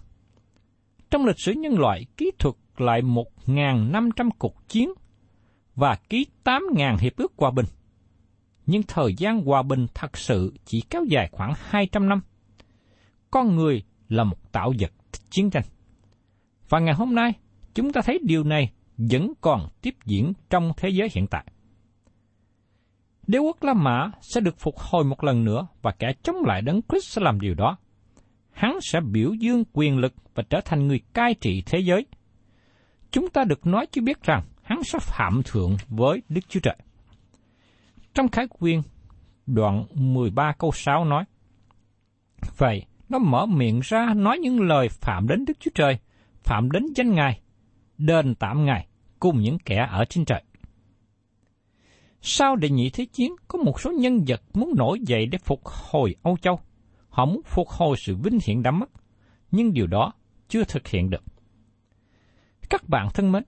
Trong 1.11 1.27
lịch 1.27 1.41
sử 1.41 1.53
nhân 1.53 1.79
loại, 1.79 2.07
kỹ 2.17 2.31
thuật 2.39 2.55
lại 2.81 3.03
1.500 3.03 4.31
cuộc 4.39 4.69
chiến 4.69 4.93
và 5.75 5.99
ký 6.09 6.27
8.000 6.45 6.97
hiệp 6.97 7.17
ước 7.17 7.33
hòa 7.37 7.51
bình. 7.51 7.67
Nhưng 8.67 8.83
thời 8.83 9.15
gian 9.15 9.45
hòa 9.45 9.63
bình 9.63 9.87
thật 9.95 10.17
sự 10.17 10.55
chỉ 10.65 10.83
kéo 10.91 11.05
dài 11.05 11.29
khoảng 11.33 11.53
200 11.57 12.09
năm. 12.09 12.21
Con 13.31 13.57
người 13.57 13.83
là 14.09 14.25
một 14.25 14.53
tạo 14.53 14.73
vật 14.79 14.93
chiến 15.31 15.51
tranh. 15.51 15.65
Và 16.69 16.79
ngày 16.79 16.95
hôm 16.95 17.15
nay, 17.15 17.33
chúng 17.75 17.93
ta 17.93 18.01
thấy 18.05 18.19
điều 18.23 18.45
này 18.45 18.73
vẫn 18.97 19.33
còn 19.41 19.69
tiếp 19.83 19.95
diễn 20.05 20.33
trong 20.51 20.73
thế 20.77 20.89
giới 20.89 21.09
hiện 21.13 21.27
tại. 21.27 21.45
Đế 23.27 23.39
quốc 23.39 23.63
La 23.63 23.75
Mã 23.75 24.11
sẽ 24.21 24.41
được 24.41 24.59
phục 24.59 24.79
hồi 24.79 25.05
một 25.05 25.25
lần 25.25 25.45
nữa 25.45 25.67
và 25.83 25.93
kẻ 25.99 26.13
chống 26.23 26.37
lại 26.45 26.63
đấng 26.63 26.81
Christ 26.89 27.07
sẽ 27.07 27.23
làm 27.23 27.41
điều 27.41 27.55
đó. 27.55 27.77
Hắn 28.51 28.79
sẽ 28.81 29.01
biểu 29.01 29.33
dương 29.35 29.65
quyền 29.73 29.99
lực 29.99 30.15
và 30.35 30.43
trở 30.51 30.61
thành 30.65 30.87
người 30.87 31.01
cai 31.15 31.35
trị 31.35 31.63
thế 31.67 31.79
giới. 31.79 32.07
Chúng 33.11 33.31
ta 33.31 33.45
được 33.45 33.67
nói 33.67 33.87
chứ 33.87 34.01
biết 34.01 34.23
rằng 34.23 34.43
hắn 34.63 34.85
sắp 34.85 35.03
phạm 35.03 35.43
thượng 35.45 35.77
với 35.89 36.23
Đức 36.29 36.41
Chúa 36.49 36.61
Trời. 36.61 36.77
Trong 38.15 38.29
Khải 38.29 38.47
Quyên, 38.49 38.83
đoạn 39.47 39.85
13 39.95 40.53
câu 40.59 40.73
6 40.75 41.05
nói, 41.05 41.25
Vậy, 42.57 42.87
nó 43.09 43.19
mở 43.19 43.47
miệng 43.47 43.81
ra 43.83 44.15
nói 44.15 44.39
những 44.39 44.61
lời 44.61 44.89
phạm 44.89 45.29
đến 45.29 45.45
Đức 45.45 45.61
Chúa 45.61 45.71
Trời, 45.75 45.99
phạm 46.43 46.71
đến 46.71 46.83
danh 46.97 47.15
Ngài, 47.15 47.41
đền 47.99 48.35
tạm 48.35 48.65
Ngài 48.65 48.87
cùng 49.21 49.41
những 49.41 49.59
kẻ 49.59 49.89
ở 49.91 50.05
trên 50.05 50.25
trời. 50.25 50.43
Sau 52.23 52.57
đệ 52.57 52.69
nhị 52.69 52.91
thế 52.91 53.05
chiến, 53.05 53.33
có 53.49 53.59
một 53.59 53.81
số 53.81 53.93
nhân 53.93 54.25
vật 54.27 54.43
muốn 54.55 54.75
nổi 54.77 54.99
dậy 55.07 55.27
để 55.27 55.39
phục 55.39 55.61
hồi 55.65 56.15
Âu 56.23 56.37
Châu. 56.37 56.61
Họ 57.09 57.25
muốn 57.25 57.41
phục 57.47 57.69
hồi 57.69 57.97
sự 57.99 58.17
vinh 58.17 58.39
hiển 58.45 58.63
đã 58.63 58.71
mất, 58.71 58.91
nhưng 59.51 59.73
điều 59.73 59.87
đó 59.87 60.13
chưa 60.49 60.65
thực 60.65 60.89
hiện 60.89 61.11
được. 61.11 61.23
Các 62.71 62.89
bạn 62.89 63.09
thân 63.15 63.33
mến, 63.33 63.43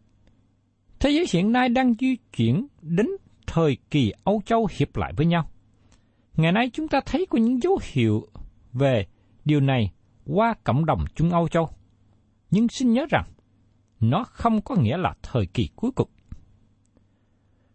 thế 1.00 1.10
giới 1.10 1.26
hiện 1.32 1.52
nay 1.52 1.68
đang 1.68 1.94
di 1.94 2.16
chuyển 2.36 2.66
đến 2.82 3.06
thời 3.46 3.76
kỳ 3.90 4.12
Âu 4.24 4.42
Châu 4.46 4.68
hiệp 4.78 4.96
lại 4.96 5.12
với 5.16 5.26
nhau. 5.26 5.50
Ngày 6.36 6.52
nay 6.52 6.70
chúng 6.72 6.88
ta 6.88 7.00
thấy 7.06 7.26
có 7.30 7.38
những 7.38 7.62
dấu 7.62 7.78
hiệu 7.82 8.26
về 8.72 9.06
điều 9.44 9.60
này 9.60 9.92
qua 10.26 10.54
cộng 10.64 10.86
đồng 10.86 11.04
Trung 11.14 11.30
Âu 11.30 11.48
Châu. 11.48 11.68
Nhưng 12.50 12.68
xin 12.68 12.92
nhớ 12.92 13.06
rằng, 13.10 13.24
nó 14.00 14.24
không 14.24 14.60
có 14.60 14.74
nghĩa 14.76 14.96
là 14.96 15.14
thời 15.22 15.46
kỳ 15.46 15.68
cuối 15.76 15.90
cùng. 15.94 16.08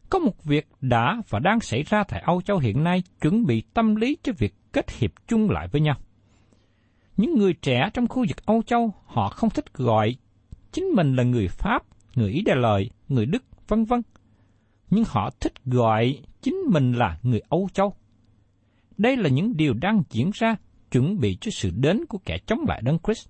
Có 0.10 0.20
một 0.20 0.44
việc 0.44 0.68
đã 0.82 1.22
và 1.30 1.40
đang 1.40 1.60
xảy 1.60 1.84
ra 1.84 2.04
tại 2.04 2.22
Âu 2.26 2.42
Châu 2.42 2.58
hiện 2.58 2.84
nay 2.84 3.04
chuẩn 3.22 3.46
bị 3.46 3.64
tâm 3.74 3.96
lý 3.96 4.18
cho 4.24 4.34
việc 4.38 4.54
kết 4.72 4.92
hiệp 4.92 5.12
chung 5.28 5.50
lại 5.50 5.68
với 5.68 5.82
nhau. 5.82 5.96
Những 7.18 7.38
người 7.38 7.54
trẻ 7.54 7.90
trong 7.94 8.08
khu 8.08 8.26
vực 8.28 8.46
Âu 8.46 8.62
Châu 8.62 8.94
họ 9.06 9.30
không 9.30 9.50
thích 9.50 9.74
gọi 9.74 10.16
chính 10.76 10.86
mình 10.86 11.16
là 11.16 11.24
người 11.24 11.48
Pháp, 11.48 11.84
người 12.16 12.32
Ý 12.32 12.42
đà 12.42 12.56
Lợi, 12.56 12.90
người 13.08 13.26
Đức, 13.26 13.44
vân 13.68 13.86
vân. 13.86 14.02
Nhưng 14.90 15.04
họ 15.08 15.30
thích 15.40 15.54
gọi 15.66 16.20
chính 16.42 16.56
mình 16.70 16.94
là 16.94 17.20
người 17.24 17.42
Âu 17.50 17.70
Châu. 17.74 17.94
Đây 18.98 19.18
là 19.18 19.30
những 19.30 19.58
điều 19.58 19.74
đang 19.74 20.04
diễn 20.10 20.32
ra 20.34 20.56
chuẩn 20.92 21.20
bị 21.20 21.38
cho 21.42 21.52
sự 21.52 21.72
đến 21.76 22.06
của 22.06 22.18
kẻ 22.26 22.38
chống 22.46 22.60
lại 22.68 22.82
Đấng 22.82 23.00
Christ. 23.00 23.30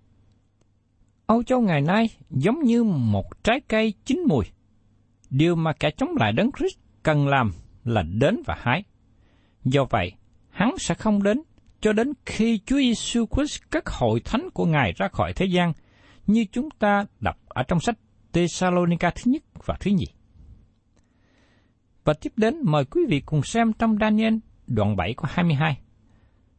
Âu 1.26 1.44
Châu 1.44 1.62
ngày 1.62 1.82
nay 1.82 2.10
giống 2.30 2.64
như 2.64 2.84
một 2.84 3.44
trái 3.44 3.60
cây 3.68 3.94
chín 4.06 4.24
mùi. 4.28 4.46
Điều 5.30 5.56
mà 5.56 5.74
kẻ 5.74 5.92
chống 5.98 6.10
lại 6.20 6.32
Đấng 6.32 6.52
Christ 6.58 6.78
cần 7.04 7.28
làm 7.28 7.52
là 7.84 8.02
đến 8.02 8.42
và 8.46 8.56
hái. 8.60 8.84
Do 9.64 9.86
vậy, 9.90 10.12
hắn 10.50 10.76
sẽ 10.78 10.94
không 10.94 11.24
đến 11.24 11.42
cho 11.82 11.94
đến 11.94 12.14
khi 12.26 12.60
Chúa 12.66 12.78
Giêsu 12.78 13.26
Christ 13.36 13.62
cất 13.70 13.90
hội 13.90 14.20
thánh 14.26 14.50
của 14.54 14.66
Ngài 14.66 14.94
ra 14.98 15.08
khỏi 15.08 15.34
thế 15.34 15.46
gian, 15.46 15.74
như 16.28 16.46
chúng 16.52 16.70
ta 16.80 17.06
đọc 17.20 17.36
ở 17.48 17.64
trong 17.64 17.80
sách 17.80 17.96
Thessalonica 18.34 19.10
thứ 19.10 19.32
nhất 19.32 19.44
và 19.66 19.78
thứ 19.80 19.92
nhì. 19.92 20.06
Và 22.04 22.14
tiếp 22.14 22.34
đến 22.38 22.56
mời 22.64 22.86
quý 22.86 23.02
vị 23.10 23.22
cùng 23.26 23.44
xem 23.44 23.74
trong 23.74 23.98
Daniel 24.02 24.36
đoạn 24.68 24.96
7 24.96 25.14
có 25.18 25.28
22. 25.32 25.80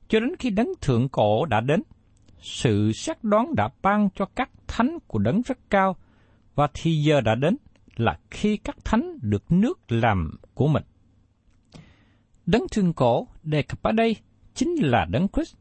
Cho 0.08 0.20
đến 0.20 0.37
khi 0.38 0.50
đấng 0.50 0.68
thượng 0.80 1.08
cổ 1.08 1.44
đã 1.44 1.61
đến, 1.61 1.82
sự 2.40 2.92
xác 2.92 3.25
đoán 3.25 3.54
đã 3.54 3.68
ban 3.82 4.08
cho 4.14 4.25
các 4.35 4.50
thánh 4.66 4.99
của 5.06 5.18
đấng 5.18 5.42
rất 5.42 5.58
cao, 5.70 5.96
và 6.54 6.68
thì 6.75 7.02
giờ 7.02 7.20
đã 7.20 7.35
đến 7.35 7.56
là 7.96 8.18
khi 8.30 8.56
các 8.56 8.76
thánh 8.85 9.18
được 9.23 9.52
nước 9.52 9.92
làm 9.92 10.38
của 10.54 10.66
mình. 10.66 10.82
Đấng 12.46 12.62
thượng 12.70 12.92
cổ 12.92 13.28
đề 13.42 13.62
cập 13.62 13.82
ở 13.82 13.92
đây 13.92 14.16
chính 14.54 14.75
là 14.80 15.04
đấng 15.11 15.28
Christ. 15.28 15.56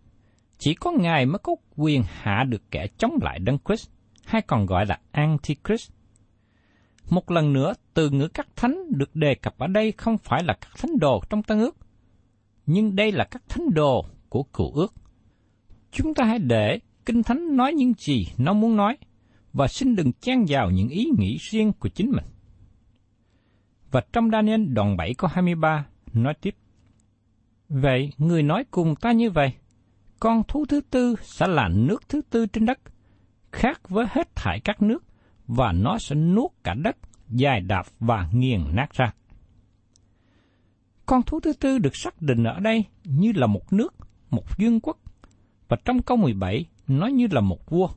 Chỉ 0.57 0.74
có 0.74 0.91
Ngài 0.91 1.25
mới 1.25 1.39
có 1.39 1.55
quyền 1.75 2.03
hạ 2.07 2.43
được 2.50 2.71
kẻ 2.71 2.88
chống 2.97 3.17
lại 3.21 3.39
đấng 3.39 3.57
Christ, 3.65 3.89
hay 4.25 4.41
còn 4.41 4.65
gọi 4.65 4.86
là 4.86 5.00
Antichrist. 5.12 5.91
Một 7.10 7.32
lần 7.32 7.53
nữa, 7.53 7.74
từ 7.94 8.10
ngữ 8.10 8.27
các 8.27 8.48
thánh 8.55 8.77
được 8.89 9.15
đề 9.15 9.36
cập 9.36 9.58
ở 9.58 9.67
đây 9.67 9.91
không 9.91 10.17
phải 10.17 10.44
là 10.44 10.53
các 10.53 10.72
thánh 10.77 11.00
đồ 11.00 11.22
trong 11.29 11.44
Tân 11.44 11.60
ước, 11.60 11.77
nhưng 12.65 12.96
đây 12.96 13.12
là 13.12 13.25
các 13.32 13.44
thánh 13.50 13.74
đồ 13.74 14.05
của 14.29 14.44
cựu 14.44 14.72
ước. 14.74 14.94
Chúng 15.91 16.13
ta 16.13 16.25
hãy 16.25 16.39
để 16.39 16.79
Kinh 17.05 17.24
Thánh 17.24 17.58
nói 17.58 17.74
những 17.74 17.94
gì 17.98 18.27
nó 18.38 18.53
muốn 18.53 18.75
nói, 18.75 18.98
và 19.53 19.67
xin 19.67 19.96
đừng 19.96 20.13
chen 20.13 20.46
vào 20.48 20.72
những 20.72 20.89
ý 20.89 21.05
nghĩ 21.17 21.38
riêng 21.51 21.72
của 21.79 21.89
chính 21.89 22.12
mình. 22.12 22.25
Và 23.91 24.01
trong 24.13 24.32
Daniel 24.32 24.65
đoạn 24.65 24.98
7 24.98 25.13
câu 25.17 25.29
23 25.34 25.86
nói 26.13 26.34
tiếp. 26.41 26.55
Vậy, 27.70 28.10
người 28.17 28.44
nói 28.44 28.63
cùng 28.72 28.96
ta 28.96 29.12
như 29.12 29.29
vậy, 29.32 29.53
con 30.20 30.44
thú 30.48 30.65
thứ 30.65 30.82
tư 30.82 31.15
sẽ 31.22 31.48
là 31.48 31.70
nước 31.74 32.10
thứ 32.10 32.22
tư 32.29 32.46
trên 32.46 32.65
đất, 32.65 32.79
khác 33.55 33.89
với 33.89 34.05
hết 34.09 34.35
thải 34.35 34.59
các 34.59 34.81
nước, 34.81 35.03
và 35.47 35.71
nó 35.71 35.97
sẽ 35.97 36.15
nuốt 36.15 36.51
cả 36.63 36.74
đất, 36.74 36.97
dài 37.29 37.62
đạp 37.62 37.85
và 38.00 38.29
nghiền 38.33 38.62
nát 38.74 38.93
ra. 38.93 39.13
Con 41.05 41.24
thú 41.24 41.39
thứ 41.39 41.53
tư 41.53 41.79
được 41.79 41.95
xác 41.95 42.21
định 42.21 42.43
ở 42.43 42.59
đây 42.59 42.85
như 43.03 43.31
là 43.35 43.47
một 43.47 43.74
nước, 43.74 43.95
một 44.29 44.57
vương 44.57 44.79
quốc, 44.79 44.97
và 45.67 45.77
trong 45.85 46.01
câu 46.01 46.17
17 46.17 46.65
nói 46.88 47.12
như 47.12 47.27
là 47.31 47.41
một 47.41 47.69
vua. 47.69 47.89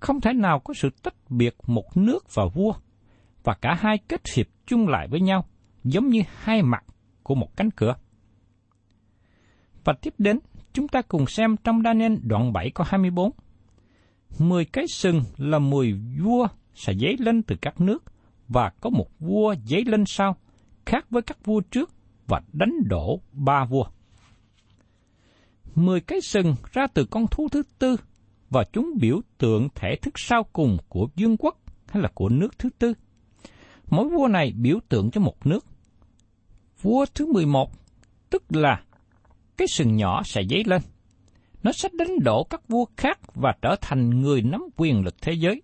Không 0.00 0.20
thể 0.20 0.32
nào 0.32 0.60
có 0.60 0.74
sự 0.74 0.90
tách 1.02 1.30
biệt 1.30 1.56
một 1.66 1.96
nước 1.96 2.34
và 2.34 2.44
vua, 2.54 2.72
và 3.44 3.54
cả 3.54 3.74
hai 3.74 3.98
kết 3.98 4.20
hiệp 4.34 4.46
chung 4.66 4.88
lại 4.88 5.08
với 5.08 5.20
nhau, 5.20 5.44
giống 5.84 6.08
như 6.08 6.22
hai 6.42 6.62
mặt 6.62 6.84
của 7.22 7.34
một 7.34 7.56
cánh 7.56 7.70
cửa. 7.70 7.94
Và 9.84 9.92
tiếp 10.02 10.14
đến, 10.18 10.38
chúng 10.72 10.88
ta 10.88 11.02
cùng 11.02 11.26
xem 11.26 11.56
trong 11.64 11.82
Daniel 11.82 12.14
đoạn 12.22 12.52
7 12.52 12.70
câu 12.70 12.86
24. 12.90 13.30
Mười 14.38 14.64
cái 14.64 14.84
sừng 14.88 15.22
là 15.36 15.58
mười 15.58 15.92
vua 15.92 16.46
sẽ 16.74 16.94
dấy 16.94 17.16
lên 17.18 17.42
từ 17.42 17.56
các 17.60 17.80
nước, 17.80 18.04
và 18.48 18.70
có 18.80 18.90
một 18.90 19.06
vua 19.18 19.54
dấy 19.64 19.84
lên 19.84 20.04
sau, 20.06 20.36
khác 20.86 21.06
với 21.10 21.22
các 21.22 21.44
vua 21.44 21.60
trước, 21.60 21.90
và 22.26 22.40
đánh 22.52 22.72
đổ 22.88 23.20
ba 23.32 23.64
vua. 23.64 23.84
Mười 25.74 26.00
cái 26.00 26.20
sừng 26.20 26.54
ra 26.72 26.86
từ 26.94 27.04
con 27.04 27.26
thú 27.30 27.48
thứ 27.48 27.62
tư, 27.78 27.96
và 28.50 28.64
chúng 28.72 28.90
biểu 29.00 29.20
tượng 29.38 29.68
thể 29.74 29.96
thức 30.02 30.18
sau 30.18 30.42
cùng 30.52 30.76
của 30.88 31.08
vương 31.16 31.36
quốc 31.36 31.58
hay 31.88 32.02
là 32.02 32.08
của 32.14 32.28
nước 32.28 32.58
thứ 32.58 32.68
tư. 32.78 32.94
Mỗi 33.90 34.08
vua 34.08 34.28
này 34.28 34.52
biểu 34.56 34.78
tượng 34.88 35.10
cho 35.10 35.20
một 35.20 35.46
nước. 35.46 35.64
Vua 36.82 37.06
thứ 37.14 37.32
11, 37.32 37.70
tức 38.30 38.42
là 38.48 38.82
cái 39.56 39.68
sừng 39.68 39.96
nhỏ 39.96 40.22
sẽ 40.24 40.42
dấy 40.50 40.62
lên. 40.66 40.82
Nó 41.64 41.72
sẽ 41.72 41.88
đánh 41.92 42.18
đổ 42.22 42.44
các 42.44 42.68
vua 42.68 42.84
khác 42.96 43.18
và 43.34 43.54
trở 43.62 43.76
thành 43.80 44.20
người 44.20 44.42
nắm 44.42 44.60
quyền 44.76 45.04
lực 45.04 45.14
thế 45.22 45.32
giới. 45.32 45.62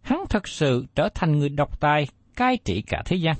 Hắn 0.00 0.24
thật 0.28 0.48
sự 0.48 0.86
trở 0.94 1.08
thành 1.14 1.38
người 1.38 1.48
độc 1.48 1.80
tài, 1.80 2.06
cai 2.36 2.56
trị 2.64 2.82
cả 2.82 3.02
thế 3.06 3.16
gian. 3.16 3.36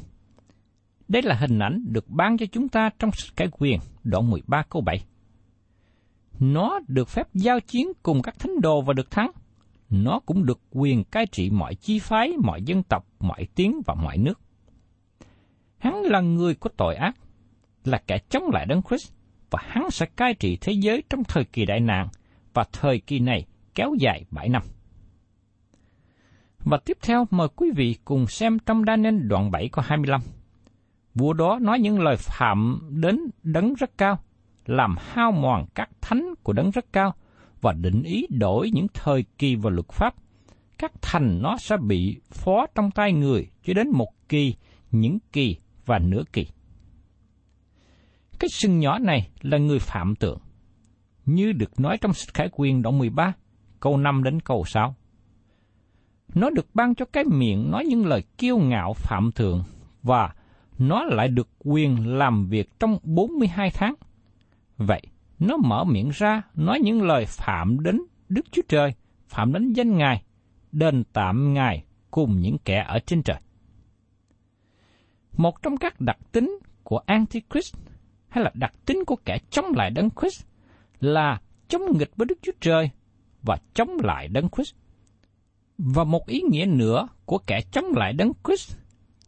Đây 1.09 1.23
là 1.23 1.35
hình 1.35 1.59
ảnh 1.59 1.85
được 1.87 2.09
ban 2.09 2.37
cho 2.38 2.47
chúng 2.52 2.69
ta 2.69 2.90
trong 2.99 3.11
sách 3.12 3.37
cải 3.37 3.49
quyền, 3.52 3.81
đoạn 4.04 4.31
13 4.31 4.62
câu 4.71 4.83
7. 4.83 5.04
Nó 6.40 6.81
được 6.88 7.09
phép 7.09 7.26
giao 7.35 7.61
chiến 7.61 7.92
cùng 8.02 8.23
các 8.23 8.38
thánh 8.38 8.61
đồ 8.61 8.83
và 8.83 8.92
được 8.92 9.11
thắng. 9.11 9.31
Nó 9.90 10.21
cũng 10.26 10.47
được 10.47 10.61
quyền 10.71 11.04
cai 11.04 11.26
trị 11.26 11.50
mọi 11.50 11.75
chi 11.75 11.99
phái, 11.99 12.33
mọi 12.42 12.62
dân 12.62 12.83
tộc, 12.83 13.07
mọi 13.21 13.47
tiếng 13.54 13.81
và 13.87 13.95
mọi 13.95 14.19
nước. 14.19 14.40
Hắn 15.78 15.95
là 16.02 16.21
người 16.21 16.54
có 16.54 16.71
tội 16.76 16.95
ác, 16.95 17.16
là 17.85 18.02
kẻ 18.07 18.19
chống 18.28 18.45
lại 18.52 18.66
Đấng 18.66 18.83
Christ 18.83 19.12
và 19.53 19.59
hắn 19.63 19.91
sẽ 19.91 20.07
cai 20.07 20.35
trị 20.35 20.59
thế 20.61 20.73
giới 20.73 21.03
trong 21.11 21.25
thời 21.25 21.45
kỳ 21.45 21.65
đại 21.65 21.81
nạn 21.81 22.09
và 22.55 22.65
thời 22.73 23.01
kỳ 23.01 23.19
này 23.19 23.47
kéo 23.75 23.95
dài 23.99 24.25
7 24.31 24.49
năm. 24.49 24.63
Và 26.65 26.79
tiếp 26.85 26.99
theo 27.03 27.27
mời 27.31 27.49
quý 27.57 27.71
vị 27.77 27.97
cùng 28.05 28.27
xem 28.27 28.59
trong 28.59 28.85
Daniel 28.87 29.19
đoạn 29.19 29.51
7 29.51 29.69
câu 29.73 29.85
25. 29.89 30.21
Vua 31.15 31.33
đó 31.33 31.59
nói 31.63 31.79
những 31.79 32.01
lời 32.01 32.17
phạm 32.19 32.81
đến 32.91 33.19
đấng 33.43 33.75
rất 33.75 33.99
cao, 33.99 34.19
làm 34.67 34.97
hao 34.99 35.33
mòn 35.33 35.67
các 35.75 35.91
thánh 36.01 36.35
của 36.43 36.53
đấng 36.53 36.71
rất 36.71 36.93
cao 36.93 37.15
và 37.61 37.73
định 37.73 38.03
ý 38.03 38.27
đổi 38.31 38.71
những 38.71 38.87
thời 38.95 39.25
kỳ 39.39 39.57
và 39.57 39.71
luật 39.71 39.89
pháp. 39.89 40.15
Các 40.79 40.93
thành 41.03 41.43
nó 41.43 41.57
sẽ 41.59 41.77
bị 41.77 42.21
phó 42.31 42.67
trong 42.75 42.91
tay 42.91 43.13
người 43.13 43.47
cho 43.65 43.75
đến 43.75 43.89
một 43.91 44.29
kỳ, 44.29 44.55
những 44.91 45.19
kỳ 45.33 45.57
và 45.87 45.99
nửa 45.99 46.23
kỳ. 46.33 46.47
Cái 48.43 48.49
sừng 48.49 48.79
nhỏ 48.79 48.99
này 48.99 49.29
là 49.41 49.59
người 49.59 49.79
phạm 49.79 50.15
tượng, 50.17 50.39
như 51.25 51.53
được 51.53 51.81
nói 51.81 51.99
trong 52.01 52.13
sách 52.13 52.35
Khải 52.35 52.49
Quyền 52.53 52.83
đoạn 52.83 52.99
13, 52.99 53.33
câu 53.81 53.97
5 53.97 54.23
đến 54.23 54.41
câu 54.41 54.65
6. 54.67 54.95
Nó 56.35 56.51
được 56.51 56.66
ban 56.75 56.95
cho 56.95 57.05
cái 57.05 57.25
miệng 57.25 57.71
nói 57.71 57.85
những 57.85 58.07
lời 58.07 58.23
kiêu 58.38 58.59
ngạo 58.59 58.93
phạm 58.93 59.33
thượng 59.33 59.64
và 60.03 60.35
nó 60.79 61.05
lại 61.05 61.29
được 61.29 61.49
quyền 61.59 62.19
làm 62.19 62.47
việc 62.47 62.81
trong 62.81 62.99
42 63.03 63.71
tháng. 63.71 63.95
Vậy, 64.77 65.03
nó 65.38 65.57
mở 65.57 65.85
miệng 65.85 66.11
ra 66.12 66.43
nói 66.55 66.81
những 66.81 67.03
lời 67.03 67.25
phạm 67.29 67.83
đến 67.83 68.01
Đức 68.29 68.47
Chúa 68.53 68.62
Trời, 68.69 68.95
phạm 69.29 69.53
đến 69.53 69.73
danh 69.73 69.97
Ngài, 69.97 70.23
đền 70.73 71.05
tạm 71.12 71.55
Ngài 71.55 71.85
cùng 72.11 72.40
những 72.40 72.57
kẻ 72.64 72.85
ở 72.88 72.99
trên 73.07 73.23
trời. 73.23 73.40
Một 75.37 75.62
trong 75.62 75.77
các 75.77 76.01
đặc 76.01 76.19
tính 76.33 76.59
của 76.83 76.99
Antichrist 77.07 77.75
hay 78.33 78.45
là 78.45 78.51
đặc 78.55 78.73
tính 78.87 79.05
của 79.07 79.16
kẻ 79.25 79.38
chống 79.51 79.64
lại 79.77 79.90
Đấng 79.90 80.09
Christ 80.21 80.47
là 81.01 81.40
chống 81.68 81.83
nghịch 81.99 82.16
với 82.16 82.27
Đức 82.27 82.38
Chúa 82.42 82.53
Trời 82.61 82.90
và 83.42 83.57
chống 83.75 83.90
lại 84.03 84.29
Đấng 84.29 84.49
Christ. 84.49 84.75
Và 85.79 86.05
một 86.05 86.27
ý 86.27 86.40
nghĩa 86.51 86.66
nữa 86.66 87.09
của 87.25 87.38
kẻ 87.38 87.61
chống 87.73 87.85
lại 87.97 88.12
Đấng 88.12 88.33
Christ, 88.45 88.77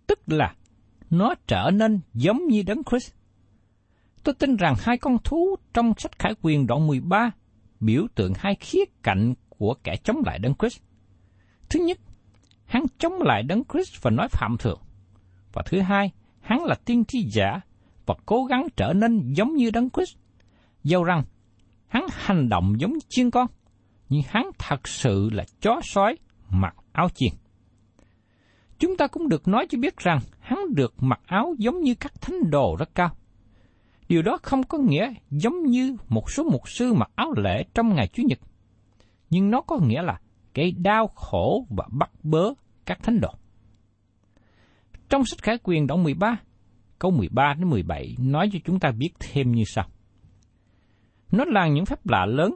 tức 0.07 0.19
là 0.27 0.55
nó 1.11 1.35
trở 1.47 1.71
nên 1.71 2.01
giống 2.15 2.47
như 2.47 2.63
Đấng 2.63 2.83
Christ. 2.85 3.13
Tôi 4.25 4.35
tin 4.35 4.57
rằng 4.57 4.75
hai 4.79 4.99
con 4.99 5.17
thú 5.25 5.57
trong 5.75 5.93
sách 5.99 6.19
Khải 6.19 6.35
Quyền 6.43 6.67
đoạn 6.67 6.87
13 6.87 7.31
biểu 7.81 8.07
tượng 8.15 8.33
hai 8.37 8.55
khía 8.55 8.85
cạnh 9.03 9.35
của 9.49 9.75
kẻ 9.85 9.97
chống 9.97 10.17
lại 10.27 10.39
Đấng 10.39 10.55
Christ. 10.55 10.83
Thứ 11.71 11.81
nhất, 11.81 11.99
hắn 12.65 12.85
chống 12.99 13.23
lại 13.23 13.43
Đấng 13.43 13.63
Christ 13.73 14.03
và 14.03 14.11
nói 14.11 14.29
phạm 14.31 14.57
thượng. 14.59 14.81
Và 15.53 15.63
thứ 15.67 15.81
hai, 15.81 16.11
hắn 16.41 16.65
là 16.65 16.75
tiên 16.85 17.05
tri 17.05 17.23
giả 17.23 17.61
và 18.07 18.15
cố 18.27 18.45
gắng 18.45 18.67
trở 18.77 18.93
nên 18.93 19.33
giống 19.33 19.55
như 19.55 19.71
Đấng 19.71 19.91
Christ. 19.91 20.17
Dầu 20.85 21.05
rằng 21.05 21.23
hắn 21.87 22.07
hành 22.11 22.49
động 22.49 22.75
giống 22.79 22.93
như 22.93 22.99
chiên 23.09 23.31
con, 23.31 23.47
nhưng 24.09 24.23
hắn 24.29 24.51
thật 24.59 24.89
sự 24.89 25.31
là 25.33 25.45
chó 25.61 25.81
sói 25.83 26.17
mặc 26.51 26.77
áo 26.93 27.09
chiên. 27.15 27.33
Chúng 28.79 28.97
ta 28.97 29.07
cũng 29.07 29.29
được 29.29 29.49
nói 29.49 29.67
cho 29.71 29.79
biết 29.79 29.97
rằng 29.97 30.19
hắn 30.41 30.59
được 30.75 30.95
mặc 30.99 31.21
áo 31.27 31.55
giống 31.59 31.81
như 31.81 31.95
các 31.95 32.21
thánh 32.21 32.51
đồ 32.51 32.77
rất 32.79 32.95
cao. 32.95 33.11
Điều 34.09 34.23
đó 34.23 34.39
không 34.43 34.63
có 34.63 34.79
nghĩa 34.79 35.13
giống 35.31 35.63
như 35.63 35.97
một 36.09 36.31
số 36.31 36.43
mục 36.43 36.69
sư 36.69 36.93
mặc 36.93 37.11
áo 37.15 37.33
lễ 37.37 37.65
trong 37.75 37.95
ngày 37.95 38.09
Chủ 38.13 38.23
nhật, 38.27 38.39
nhưng 39.31 39.51
nó 39.51 39.61
có 39.61 39.79
nghĩa 39.83 40.03
là 40.03 40.21
gây 40.55 40.73
đau 40.73 41.07
khổ 41.07 41.67
và 41.71 41.89
bắt 41.93 42.11
bớ 42.23 42.53
các 42.87 43.03
thánh 43.03 43.21
đồ. 43.21 43.31
Trong 45.09 45.25
sách 45.25 45.43
Khải 45.43 45.59
Quyền 45.63 45.87
đoạn 45.87 46.03
13, 46.03 46.37
câu 47.05 47.11
13 47.11 47.55
đến 47.55 47.71
17 47.71 48.17
nói 48.19 48.51
cho 48.53 48.59
chúng 48.65 48.81
ta 48.81 48.91
biết 48.91 49.11
thêm 49.21 49.53
như 49.53 49.65
sau. 49.67 49.85
Nó 51.33 51.45
làm 51.45 51.75
những 51.75 51.87
phép 51.87 52.07
lạ 52.07 52.27
lớn, 52.27 52.55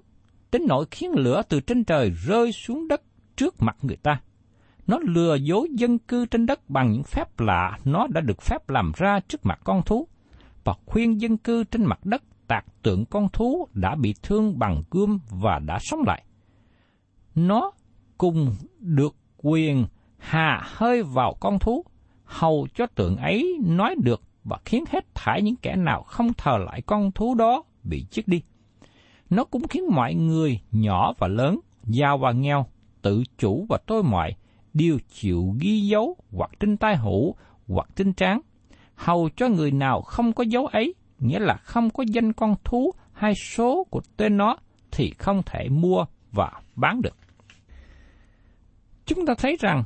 đến 0.53 0.63
nỗi 0.69 0.87
khiến 0.91 1.11
lửa 1.13 1.43
từ 1.49 1.61
trên 1.61 1.85
trời 1.85 2.11
rơi 2.11 2.53
xuống 2.53 2.89
đất 2.89 3.03
trước 3.37 3.63
mặt 3.63 3.77
người 3.83 3.97
ta. 3.97 4.21
Nó 4.87 4.99
lừa 5.03 5.35
dối 5.35 5.69
dân 5.73 5.99
cư 5.99 6.27
trên 6.27 6.47
đất 6.47 6.71
bằng 6.71 6.93
những 6.93 7.03
phép 7.03 7.41
lạ 7.41 7.79
nó 7.85 8.07
đã 8.07 8.21
được 8.21 8.43
phép 8.43 8.71
làm 8.71 8.93
ra 8.97 9.21
trước 9.29 9.47
mặt 9.47 9.61
con 9.65 9.83
thú, 9.83 10.09
và 10.65 10.75
khuyên 10.87 11.21
dân 11.21 11.37
cư 11.37 11.65
trên 11.65 11.85
mặt 11.85 12.05
đất 12.05 12.23
tạc 12.47 12.65
tượng 12.83 13.05
con 13.05 13.29
thú 13.33 13.69
đã 13.73 13.95
bị 13.95 14.15
thương 14.23 14.59
bằng 14.59 14.83
gươm 14.91 15.19
và 15.31 15.59
đã 15.59 15.79
sống 15.81 16.01
lại. 16.07 16.25
Nó 17.35 17.73
cùng 18.19 18.55
được 18.79 19.17
quyền 19.37 19.87
hà 20.19 20.63
hơi 20.65 21.03
vào 21.03 21.35
con 21.41 21.59
thú, 21.59 21.85
hầu 22.25 22.69
cho 22.75 22.87
tượng 22.87 23.17
ấy 23.17 23.59
nói 23.67 23.95
được 24.03 24.23
và 24.45 24.59
khiến 24.65 24.85
hết 24.91 25.15
thải 25.15 25.43
những 25.43 25.57
kẻ 25.57 25.77
nào 25.77 26.03
không 26.03 26.33
thờ 26.33 26.59
lại 26.67 26.83
con 26.83 27.13
thú 27.13 27.35
đó 27.35 27.63
bị 27.83 28.05
chết 28.11 28.23
đi. 28.27 28.43
Nó 29.31 29.45
cũng 29.45 29.69
khiến 29.69 29.85
mọi 29.91 30.15
người 30.15 30.61
nhỏ 30.73 31.13
và 31.19 31.29
lớn, 31.29 31.61
giàu 31.85 32.19
và 32.19 32.33
nghèo, 32.33 32.67
tự 33.03 33.23
chủ 33.39 33.67
và 33.69 33.79
tôi 33.87 34.03
mọi 34.03 34.35
đều 34.75 34.99
chịu 35.09 35.55
ghi 35.61 35.81
dấu 35.81 36.17
hoặc 36.33 36.51
trên 36.61 36.77
tai 36.77 36.97
hữu 36.97 37.35
hoặc 37.69 37.89
trên 37.97 38.13
trán, 38.13 38.41
hầu 38.95 39.29
cho 39.37 39.49
người 39.49 39.71
nào 39.71 40.03
không 40.03 40.33
có 40.33 40.45
dấu 40.45 40.67
ấy, 40.67 40.95
nghĩa 41.19 41.39
là 41.39 41.57
không 41.57 41.91
có 41.91 42.05
danh 42.09 42.33
con 42.33 42.55
thú 42.65 42.93
hay 43.13 43.35
số 43.35 43.87
của 43.91 44.01
tên 44.17 44.37
nó, 44.37 44.57
thì 44.91 45.11
không 45.19 45.43
thể 45.47 45.69
mua 45.69 46.05
và 46.33 46.51
bán 46.77 47.03
được. 47.03 47.17
Chúng 49.07 49.27
ta 49.27 49.35
thấy 49.39 49.57
rằng 49.61 49.85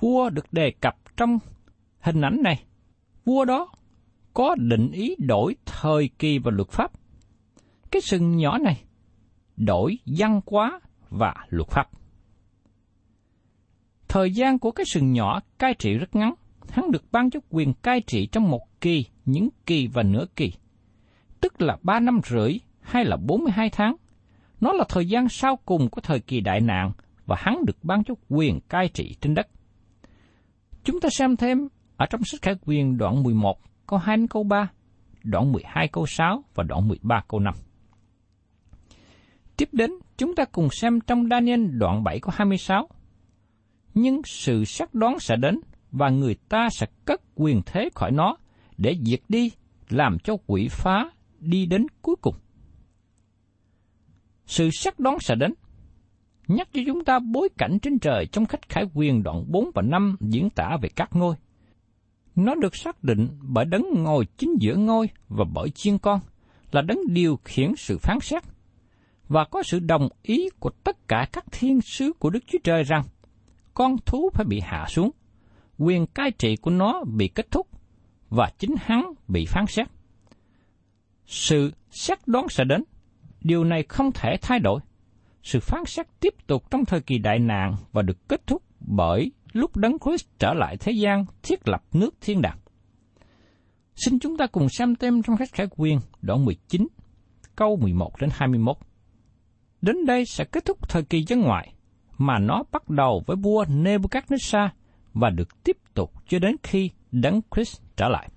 vua 0.00 0.30
được 0.30 0.52
đề 0.52 0.72
cập 0.80 0.96
trong 1.16 1.38
hình 2.00 2.20
ảnh 2.20 2.42
này. 2.42 2.64
Vua 3.24 3.44
đó 3.44 3.68
có 4.34 4.54
định 4.58 4.90
ý 4.90 5.16
đổi 5.18 5.56
thời 5.64 6.10
kỳ 6.18 6.38
và 6.38 6.50
luật 6.50 6.68
pháp. 6.68 6.92
Cái 7.90 8.02
sừng 8.02 8.36
nhỏ 8.36 8.58
này 8.58 8.84
đổi 9.56 9.98
văn 10.06 10.40
hóa 10.46 10.80
và 11.10 11.34
luật 11.48 11.68
pháp. 11.68 11.90
Thời 14.08 14.30
gian 14.30 14.58
của 14.58 14.70
cái 14.70 14.86
sừng 14.86 15.12
nhỏ 15.12 15.40
cai 15.58 15.74
trị 15.74 15.94
rất 15.94 16.16
ngắn, 16.16 16.34
hắn 16.68 16.90
được 16.90 17.04
ban 17.12 17.30
cho 17.30 17.40
quyền 17.50 17.74
cai 17.74 18.00
trị 18.00 18.26
trong 18.26 18.50
một 18.50 18.80
kỳ, 18.80 19.04
những 19.24 19.48
kỳ 19.66 19.86
và 19.86 20.02
nửa 20.02 20.24
kỳ, 20.36 20.52
tức 21.40 21.62
là 21.62 21.76
ba 21.82 22.00
năm 22.00 22.20
rưỡi 22.24 22.58
hay 22.80 23.04
là 23.04 23.16
42 23.16 23.70
tháng. 23.70 23.96
Nó 24.60 24.72
là 24.72 24.84
thời 24.88 25.06
gian 25.06 25.28
sau 25.28 25.56
cùng 25.56 25.88
của 25.90 26.00
thời 26.00 26.20
kỳ 26.20 26.40
đại 26.40 26.60
nạn 26.60 26.92
và 27.26 27.36
hắn 27.38 27.64
được 27.66 27.76
ban 27.82 28.04
cho 28.04 28.14
quyền 28.28 28.60
cai 28.60 28.88
trị 28.88 29.16
trên 29.20 29.34
đất. 29.34 29.48
Chúng 30.84 31.00
ta 31.00 31.08
xem 31.12 31.36
thêm 31.36 31.68
ở 31.96 32.06
trong 32.10 32.24
sách 32.24 32.42
khải 32.42 32.54
quyền 32.66 32.96
đoạn 32.96 33.22
11 33.22 33.58
câu 33.86 33.98
2 33.98 34.16
đến 34.16 34.26
câu 34.26 34.44
3, 34.44 34.70
đoạn 35.24 35.52
12 35.52 35.88
câu 35.88 36.06
6 36.06 36.44
và 36.54 36.64
đoạn 36.64 36.88
13 36.88 37.24
câu 37.28 37.40
5. 37.40 37.54
Tiếp 39.56 39.68
đến, 39.72 39.90
chúng 40.16 40.34
ta 40.34 40.44
cùng 40.44 40.68
xem 40.70 41.00
trong 41.00 41.28
Daniel 41.30 41.66
đoạn 41.66 42.04
7 42.04 42.20
câu 42.20 42.32
26. 42.36 42.88
Nhưng 43.94 44.20
sự 44.24 44.64
sắc 44.64 44.94
đoán 44.94 45.18
sẽ 45.18 45.36
đến 45.36 45.60
và 45.92 46.10
người 46.10 46.34
ta 46.48 46.68
sẽ 46.72 46.86
cất 47.04 47.20
quyền 47.34 47.62
thế 47.66 47.88
khỏi 47.94 48.10
nó 48.10 48.36
để 48.78 48.96
diệt 49.02 49.20
đi, 49.28 49.50
làm 49.88 50.18
cho 50.18 50.36
quỷ 50.46 50.68
phá 50.70 51.10
đi 51.38 51.66
đến 51.66 51.86
cuối 52.02 52.16
cùng. 52.22 52.34
Sự 54.46 54.70
sắc 54.72 54.98
đoán 54.98 55.18
sẽ 55.20 55.34
đến. 55.34 55.54
Nhắc 56.48 56.68
cho 56.72 56.80
chúng 56.86 57.04
ta 57.04 57.18
bối 57.18 57.48
cảnh 57.58 57.78
trên 57.82 57.98
trời 57.98 58.26
trong 58.26 58.46
khách 58.46 58.68
khải 58.68 58.84
quyền 58.94 59.22
đoạn 59.22 59.44
4 59.48 59.70
và 59.74 59.82
5 59.82 60.16
diễn 60.20 60.50
tả 60.50 60.76
về 60.82 60.88
các 60.96 61.10
ngôi. 61.12 61.36
Nó 62.36 62.54
được 62.54 62.76
xác 62.76 63.04
định 63.04 63.28
bởi 63.42 63.64
đấng 63.64 63.84
ngồi 63.94 64.26
chính 64.36 64.54
giữa 64.60 64.74
ngôi 64.74 65.08
và 65.28 65.44
bởi 65.54 65.70
chiên 65.70 65.98
con, 65.98 66.20
là 66.72 66.82
đấng 66.82 66.98
điều 67.08 67.38
khiển 67.44 67.72
sự 67.76 67.98
phán 67.98 68.20
xét. 68.20 68.42
Và 69.28 69.44
có 69.44 69.62
sự 69.62 69.78
đồng 69.78 70.08
ý 70.22 70.48
của 70.58 70.70
tất 70.84 71.08
cả 71.08 71.26
các 71.32 71.44
thiên 71.52 71.80
sứ 71.80 72.12
của 72.18 72.30
Đức 72.30 72.44
Chúa 72.46 72.58
Trời 72.64 72.82
rằng 72.82 73.02
con 73.74 73.96
thú 74.06 74.30
phải 74.34 74.46
bị 74.46 74.60
hạ 74.60 74.86
xuống, 74.88 75.10
quyền 75.78 76.06
cai 76.06 76.30
trị 76.30 76.56
của 76.56 76.70
nó 76.70 77.04
bị 77.04 77.28
kết 77.28 77.50
thúc, 77.50 77.68
và 78.30 78.50
chính 78.58 78.74
hắn 78.80 79.12
bị 79.28 79.46
phán 79.46 79.66
xét. 79.66 79.88
Sự 81.26 81.72
xét 81.90 82.18
đoán 82.26 82.48
sẽ 82.48 82.64
đến, 82.64 82.84
điều 83.40 83.64
này 83.64 83.82
không 83.82 84.12
thể 84.12 84.36
thay 84.42 84.58
đổi. 84.58 84.80
Sự 85.42 85.60
phán 85.60 85.84
xét 85.86 86.06
tiếp 86.20 86.34
tục 86.46 86.70
trong 86.70 86.84
thời 86.84 87.00
kỳ 87.00 87.18
đại 87.18 87.38
nạn 87.38 87.76
và 87.92 88.02
được 88.02 88.28
kết 88.28 88.46
thúc 88.46 88.62
bởi 88.80 89.32
lúc 89.54 89.76
Đấng 89.76 89.98
Christ 89.98 90.26
trở 90.38 90.54
lại 90.54 90.76
thế 90.76 90.92
gian 90.92 91.24
thiết 91.42 91.68
lập 91.68 91.82
nước 91.92 92.14
thiên 92.20 92.42
đàng. 92.42 92.58
Xin 93.96 94.18
chúng 94.18 94.36
ta 94.36 94.46
cùng 94.46 94.68
xem 94.68 94.96
thêm 94.96 95.22
trong 95.22 95.36
sách 95.36 95.48
khải 95.52 95.66
quyền 95.76 95.98
đoạn 96.22 96.44
19, 96.44 96.86
câu 97.56 97.76
11 97.76 98.20
đến 98.20 98.30
21. 98.32 98.76
Đến 99.82 99.96
đây 100.06 100.24
sẽ 100.24 100.44
kết 100.44 100.64
thúc 100.64 100.88
thời 100.88 101.02
kỳ 101.02 101.24
dân 101.28 101.40
ngoại, 101.40 101.74
mà 102.18 102.38
nó 102.38 102.62
bắt 102.72 102.88
đầu 102.88 103.22
với 103.26 103.36
vua 103.36 103.64
Nebuchadnezzar 103.64 104.68
và 105.14 105.30
được 105.30 105.64
tiếp 105.64 105.76
tục 105.94 106.12
cho 106.28 106.38
đến 106.38 106.56
khi 106.62 106.90
Đấng 107.12 107.40
Christ 107.54 107.82
trở 107.96 108.08
lại. 108.08 108.28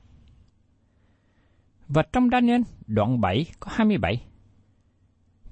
Và 1.88 2.03
trong 2.13 2.30
Daniel 2.32 2.62
đoạn 2.88 3.21
7 3.21 3.45
có 3.60 3.71
27. 3.75 4.25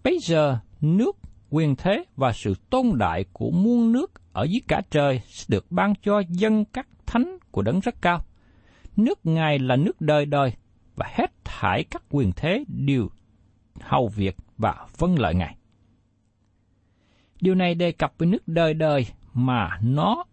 Bây 0.04 0.19
giờ 0.19 0.60
nước, 0.82 1.17
quyền 1.56 1.76
thế 1.76 2.06
và 2.15 2.34
sự 2.34 2.54
tôn 2.70 2.98
đại 2.98 3.26
của 3.34 3.52
muôn 3.52 3.91
nước 3.91 4.12
ở 4.34 4.44
dưới 4.44 4.62
cả 4.68 4.82
trời 4.91 5.22
sẽ 5.28 5.46
được 5.48 5.72
ban 5.72 5.94
cho 6.04 6.22
dân 6.30 6.65
các 6.65 6.88
thánh 7.06 7.38
của 7.52 7.62
đấng 7.62 7.80
rất 7.80 8.02
cao. 8.02 8.26
Nước 8.96 9.20
Ngài 9.26 9.60
là 9.60 9.76
nước 9.76 10.02
đời 10.02 10.26
đời 10.26 10.54
và 10.96 11.06
hết 11.10 11.32
thải 11.44 11.84
các 11.84 12.04
quyền 12.10 12.32
thế 12.36 12.65
đều 12.68 13.10
hầu 13.82 14.08
việc 14.08 14.36
và 14.58 14.88
vân 14.98 15.15
lợi 15.15 15.36
Ngài. 15.36 15.58
Điều 17.41 17.56
này 17.56 17.76
đề 17.76 17.91
cập 17.91 18.13
với 18.18 18.28
nước 18.28 18.48
đời 18.48 18.74
đời 18.74 19.06
mà 19.34 19.80
nó 19.84 20.24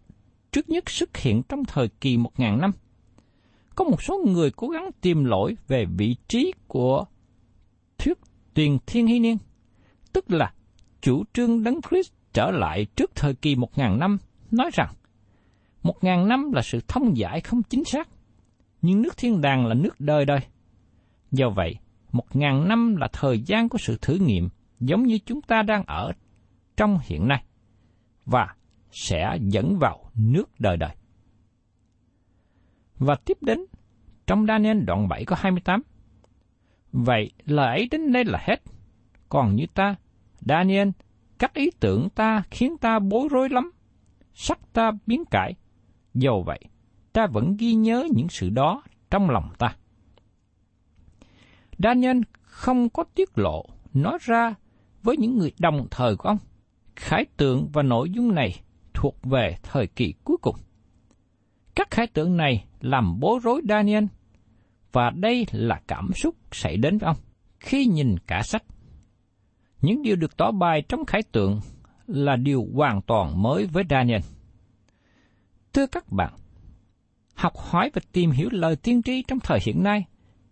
trước 0.53 0.69
nhất 0.69 0.91
xuất 0.91 1.17
hiện 1.17 1.43
trong 1.49 1.65
thời 1.65 1.89
kỳ 1.89 2.17
một 2.17 2.41
ngàn 2.41 2.61
năm. 2.61 2.73
Có 3.75 3.85
một 3.85 4.03
số 4.03 4.25
người 4.27 4.51
cố 4.51 4.69
gắng 4.69 4.91
tìm 5.01 5.25
lỗi 5.25 5.57
về 5.69 5.85
vị 5.85 6.17
trí 6.29 6.53
của 6.69 7.05
thuyết 7.99 8.19
tuyên 8.55 8.79
thiên 8.87 9.07
hy 9.07 9.19
niên, 9.19 9.37
tức 10.13 10.31
là 10.31 10.53
chủ 11.03 11.25
trương 11.33 11.63
đấng 11.63 11.81
Christ 11.91 12.13
trở 12.33 12.51
lại 12.51 12.87
trước 12.97 13.11
thời 13.15 13.35
kỳ 13.35 13.57
một 13.57 13.79
ngàn 13.79 13.99
năm, 13.99 14.19
nói 14.51 14.71
rằng 14.73 14.95
một 15.83 16.05
ngàn 16.05 16.29
năm 16.29 16.53
là 16.53 16.63
sự 16.63 16.81
thông 16.89 17.17
giải 17.17 17.41
không 17.41 17.63
chính 17.63 17.85
xác, 17.85 18.09
nhưng 18.83 19.03
nước 19.03 19.17
thiên 19.17 19.41
đàng 19.41 19.67
là 19.67 19.75
nước 19.75 20.01
đời 20.01 20.25
đời. 20.25 20.41
Do 21.31 21.51
vậy, 21.51 21.77
một 22.13 22.37
ngàn 22.37 22.69
năm 22.69 22.97
là 22.97 23.09
thời 23.13 23.41
gian 23.41 23.69
của 23.69 23.79
sự 23.79 23.99
thử 24.01 24.15
nghiệm 24.15 24.49
giống 24.81 25.03
như 25.03 25.19
chúng 25.27 25.43
ta 25.43 25.63
đang 25.63 25.85
ở 25.87 26.13
trong 26.77 26.99
hiện 27.03 27.29
nay 27.29 27.45
và 28.27 28.55
sẽ 28.91 29.39
dẫn 29.41 29.79
vào 29.79 30.11
nước 30.15 30.51
đời 30.59 30.77
đời. 30.77 30.95
Và 32.99 33.15
tiếp 33.25 33.39
đến, 33.41 33.65
trong 34.27 34.47
Daniel 34.47 34.81
đoạn 34.85 35.09
7 35.09 35.25
có 35.25 35.37
28. 35.39 35.83
Vậy 36.93 37.33
lời 37.45 37.67
ấy 37.67 37.89
đến 37.91 38.13
đây 38.13 38.25
là 38.25 38.39
hết. 38.43 38.63
Còn 39.29 39.57
như 39.57 39.67
ta, 39.75 39.97
Daniel, 40.49 40.89
các 41.39 41.55
ý 41.55 41.71
tưởng 41.81 42.09
ta 42.11 42.43
khiến 42.51 42.77
ta 42.79 42.99
bối 42.99 43.29
rối 43.31 43.49
lắm. 43.49 43.71
Sắc 44.35 44.59
ta 44.73 44.91
biến 45.07 45.25
cải. 45.31 45.55
Dầu 46.15 46.43
vậy, 46.47 46.61
ta 47.13 47.27
vẫn 47.27 47.57
ghi 47.57 47.75
nhớ 47.75 48.09
những 48.15 48.29
sự 48.29 48.51
đó 48.51 48.83
trong 49.11 49.31
lòng 49.31 49.53
ta. 49.59 49.77
Daniel 51.79 52.21
không 52.43 52.89
có 52.89 53.05
tiết 53.15 53.39
lộ, 53.39 53.65
nói 53.95 54.19
ra 54.21 54.55
với 55.03 55.17
những 55.17 55.39
người 55.39 55.53
đồng 55.59 55.87
thời 55.91 56.17
của 56.17 56.29
ông. 56.29 56.39
Khải 56.97 57.25
tượng 57.37 57.69
và 57.73 57.83
nội 57.83 58.11
dung 58.11 58.35
này 58.35 58.61
thuộc 58.95 59.17
về 59.23 59.57
thời 59.63 59.87
kỳ 59.87 60.15
cuối 60.25 60.37
cùng. 60.43 60.57
Các 61.75 61.91
khải 61.91 62.07
tượng 62.07 62.37
này 62.37 62.65
làm 62.81 63.21
bối 63.21 63.41
rối 63.43 63.63
Daniel, 63.69 64.05
và 64.93 65.11
đây 65.11 65.47
là 65.53 65.81
cảm 65.87 66.11
xúc 66.15 66.35
xảy 66.53 66.77
đến 66.77 66.99
với 66.99 67.07
ông 67.07 67.17
khi 67.61 67.87
nhìn 67.87 68.17
cả 68.27 68.43
sách. 68.43 68.65
Những 69.83 70.03
điều 70.03 70.17
được 70.17 70.37
tỏ 70.37 70.51
bài 70.51 70.83
trong 70.89 71.05
khải 71.05 71.23
tượng 71.23 71.61
là 72.07 72.37
điều 72.37 72.67
hoàn 72.75 73.03
toàn 73.03 73.43
mới 73.43 73.67
với 73.67 73.85
Daniel. 73.91 74.21
Thưa 75.73 75.87
các 75.87 76.13
bạn, 76.13 76.33
học 77.35 77.53
hỏi 77.57 77.91
và 77.95 78.01
tìm 78.13 78.31
hiểu 78.31 78.49
lời 78.53 78.77
tiên 78.77 79.03
tri 79.03 79.23
trong 79.23 79.41
thời 79.41 79.59
hiện 79.63 79.83
nay 79.83 80.05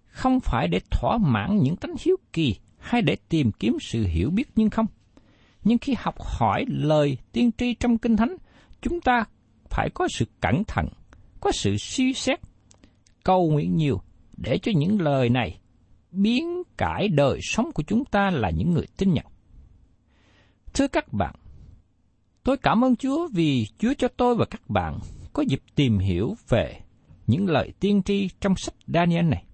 không 0.07 0.41
phải 0.41 0.69
để 0.69 0.81
thỏa 0.91 1.19
mãn 1.19 1.57
những 1.57 1.77
tánh 1.77 1.95
hiếu 2.01 2.17
kỳ 2.33 2.57
hay 2.79 3.03
để 3.03 3.17
tìm 3.29 3.53
kiếm 3.53 3.77
sự 3.81 4.07
hiểu 4.07 4.31
biết 4.31 4.49
nhưng 4.57 4.71
không. 4.71 4.87
Nhưng 5.65 5.79
khi 5.79 5.95
học 5.99 6.15
hỏi 6.19 6.65
lời 6.69 7.19
tiên 7.33 7.51
tri 7.59 7.75
trong 7.75 7.99
Kinh 7.99 8.17
Thánh, 8.17 8.37
chúng 8.83 9.01
ta 9.01 9.25
phải 9.71 9.91
có 9.95 10.09
sự 10.09 10.25
cẩn 10.41 10.65
thận, 10.65 10.87
có 11.41 11.53
sự 11.53 11.77
suy 11.77 12.13
xét, 12.13 12.41
cầu 13.25 13.51
nguyện 13.51 13.77
nhiều 13.77 14.01
để 14.37 14.59
cho 14.63 14.73
những 14.77 15.01
lời 15.01 15.29
này 15.29 15.60
biến 16.13 16.63
cải 16.77 17.09
đời 17.09 17.39
sống 17.43 17.73
của 17.73 17.83
chúng 17.83 18.05
ta 18.05 18.31
là 18.31 18.51
những 18.51 18.71
người 18.71 18.87
tin 18.97 19.13
nhận. 19.13 19.27
Thưa 20.75 20.89
các 20.89 21.13
bạn, 21.13 21.35
tôi 22.43 22.57
cảm 22.57 22.85
ơn 22.85 22.97
Chúa 22.97 23.29
vì 23.33 23.67
Chúa 23.79 23.95
cho 23.99 24.09
tôi 24.17 24.35
và 24.35 24.45
các 24.51 24.71
bạn 24.71 24.99
có 25.33 25.43
dịp 25.43 25.63
tìm 25.75 25.99
hiểu 25.99 26.35
về 26.49 26.81
những 27.27 27.49
lời 27.49 27.73
tiên 27.81 28.03
tri 28.03 28.29
trong 28.41 28.57
sách 28.57 28.75
Daniel 28.87 29.25
này. 29.25 29.45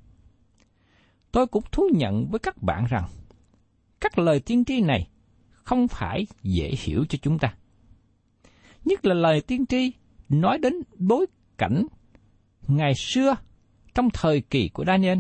Tôi 1.33 1.47
cũng 1.47 1.65
thú 1.73 1.89
nhận 1.95 2.27
với 2.31 2.39
các 2.39 2.63
bạn 2.63 2.85
rằng 2.89 3.05
các 4.01 4.19
lời 4.19 4.41
tiên 4.41 4.65
tri 4.65 4.81
này 4.81 5.09
không 5.51 5.89
phải 5.89 6.27
dễ 6.43 6.75
hiểu 6.79 7.05
cho 7.09 7.19
chúng 7.23 7.39
ta. 7.39 7.55
Nhất 8.85 9.05
là 9.05 9.15
lời 9.15 9.41
tiên 9.41 9.67
tri 9.67 9.93
nói 10.29 10.59
đến 10.59 10.75
bối 10.99 11.27
cảnh 11.59 11.87
ngày 12.69 12.95
xưa 12.95 13.37
trong 13.95 14.09
thời 14.11 14.41
kỳ 14.41 14.69
của 14.69 14.85
Daniel 14.85 15.19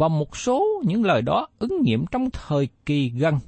và 0.00 0.08
một 0.08 0.36
số 0.36 0.82
những 0.84 1.04
lời 1.04 1.22
đó 1.22 1.48
ứng 1.58 1.82
nghiệm 1.82 2.06
trong 2.06 2.30
thời 2.30 2.68
kỳ 2.86 3.10
gần, 3.10 3.38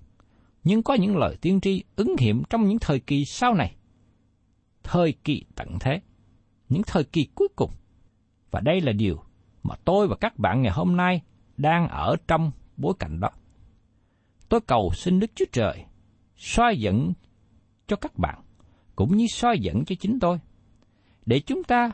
nhưng 0.64 0.82
có 0.82 0.94
những 0.94 1.16
lời 1.16 1.36
tiên 1.40 1.60
tri 1.60 1.82
ứng 1.96 2.14
nghiệm 2.18 2.42
trong 2.50 2.68
những 2.68 2.78
thời 2.78 3.00
kỳ 3.00 3.24
sau 3.24 3.54
này. 3.54 3.76
Thời 4.82 5.12
kỳ 5.24 5.44
tận 5.54 5.78
thế, 5.80 6.00
những 6.68 6.82
thời 6.86 7.04
kỳ 7.04 7.26
cuối 7.34 7.48
cùng. 7.56 7.70
Và 8.50 8.60
đây 8.60 8.80
là 8.80 8.92
điều 8.92 9.16
mà 9.62 9.74
tôi 9.84 10.08
và 10.08 10.16
các 10.16 10.38
bạn 10.38 10.62
ngày 10.62 10.72
hôm 10.72 10.96
nay 10.96 11.22
đang 11.56 11.88
ở 11.88 12.16
trong 12.28 12.50
bối 12.76 12.94
cảnh 12.98 13.20
đó. 13.20 13.30
Tôi 14.48 14.60
cầu 14.60 14.90
xin 14.94 15.20
Đức 15.20 15.30
Chúa 15.34 15.46
Trời 15.52 15.84
soi 16.36 16.78
dẫn 16.78 17.12
cho 17.86 17.96
các 17.96 18.18
bạn, 18.18 18.42
cũng 18.96 19.16
như 19.16 19.26
soi 19.26 19.58
dẫn 19.58 19.84
cho 19.84 19.94
chính 20.00 20.20
tôi, 20.20 20.38
để 21.26 21.40
chúng 21.40 21.64
ta 21.64 21.90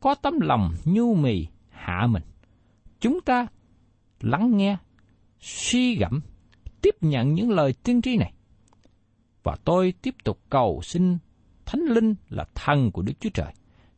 có 0.00 0.14
tấm 0.14 0.40
lòng 0.40 0.72
nhu 0.84 1.14
mì 1.14 1.46
hạ 1.68 2.06
mình. 2.06 2.22
Chúng 3.00 3.20
ta 3.20 3.46
lắng 4.20 4.56
nghe, 4.56 4.76
suy 5.40 5.96
gẫm, 5.96 6.20
tiếp 6.82 6.94
nhận 7.00 7.34
những 7.34 7.50
lời 7.50 7.74
tiên 7.82 8.02
tri 8.02 8.16
này. 8.16 8.32
Và 9.42 9.56
tôi 9.64 9.94
tiếp 10.02 10.14
tục 10.24 10.38
cầu 10.50 10.80
xin 10.82 11.18
Thánh 11.66 11.80
Linh 11.80 12.14
là 12.28 12.44
thần 12.54 12.90
của 12.90 13.02
Đức 13.02 13.12
Chúa 13.20 13.30
Trời, 13.34 13.52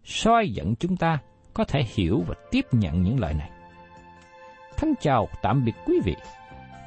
soi 0.05 0.49
dẫn 0.49 0.75
chúng 0.77 0.97
ta 0.97 1.19
có 1.55 1.65
thể 1.65 1.85
hiểu 1.95 2.25
và 2.27 2.35
tiếp 2.51 2.67
nhận 2.73 3.03
những 3.03 3.21
lời 3.21 3.35
này. 3.35 3.51
Thân 4.77 4.95
chào 5.01 5.29
tạm 5.43 5.65
biệt 5.65 5.75
quý 5.87 6.01
vị 6.05 6.15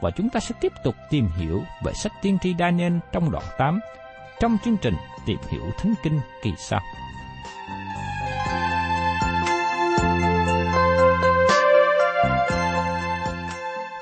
và 0.01 0.11
chúng 0.11 0.29
ta 0.29 0.39
sẽ 0.39 0.55
tiếp 0.61 0.71
tục 0.83 0.95
tìm 1.09 1.27
hiểu 1.37 1.61
về 1.83 1.93
sách 1.93 2.11
tiên 2.21 2.37
tri 2.41 2.55
Daniel 2.59 2.93
trong 3.11 3.31
đoạn 3.31 3.43
8 3.57 3.79
trong 4.39 4.57
chương 4.65 4.77
trình 4.81 4.93
Tìm 5.25 5.37
hiểu 5.49 5.71
Thánh 5.77 5.93
Kinh 6.03 6.19
kỳ 6.41 6.51
sau. 6.57 6.81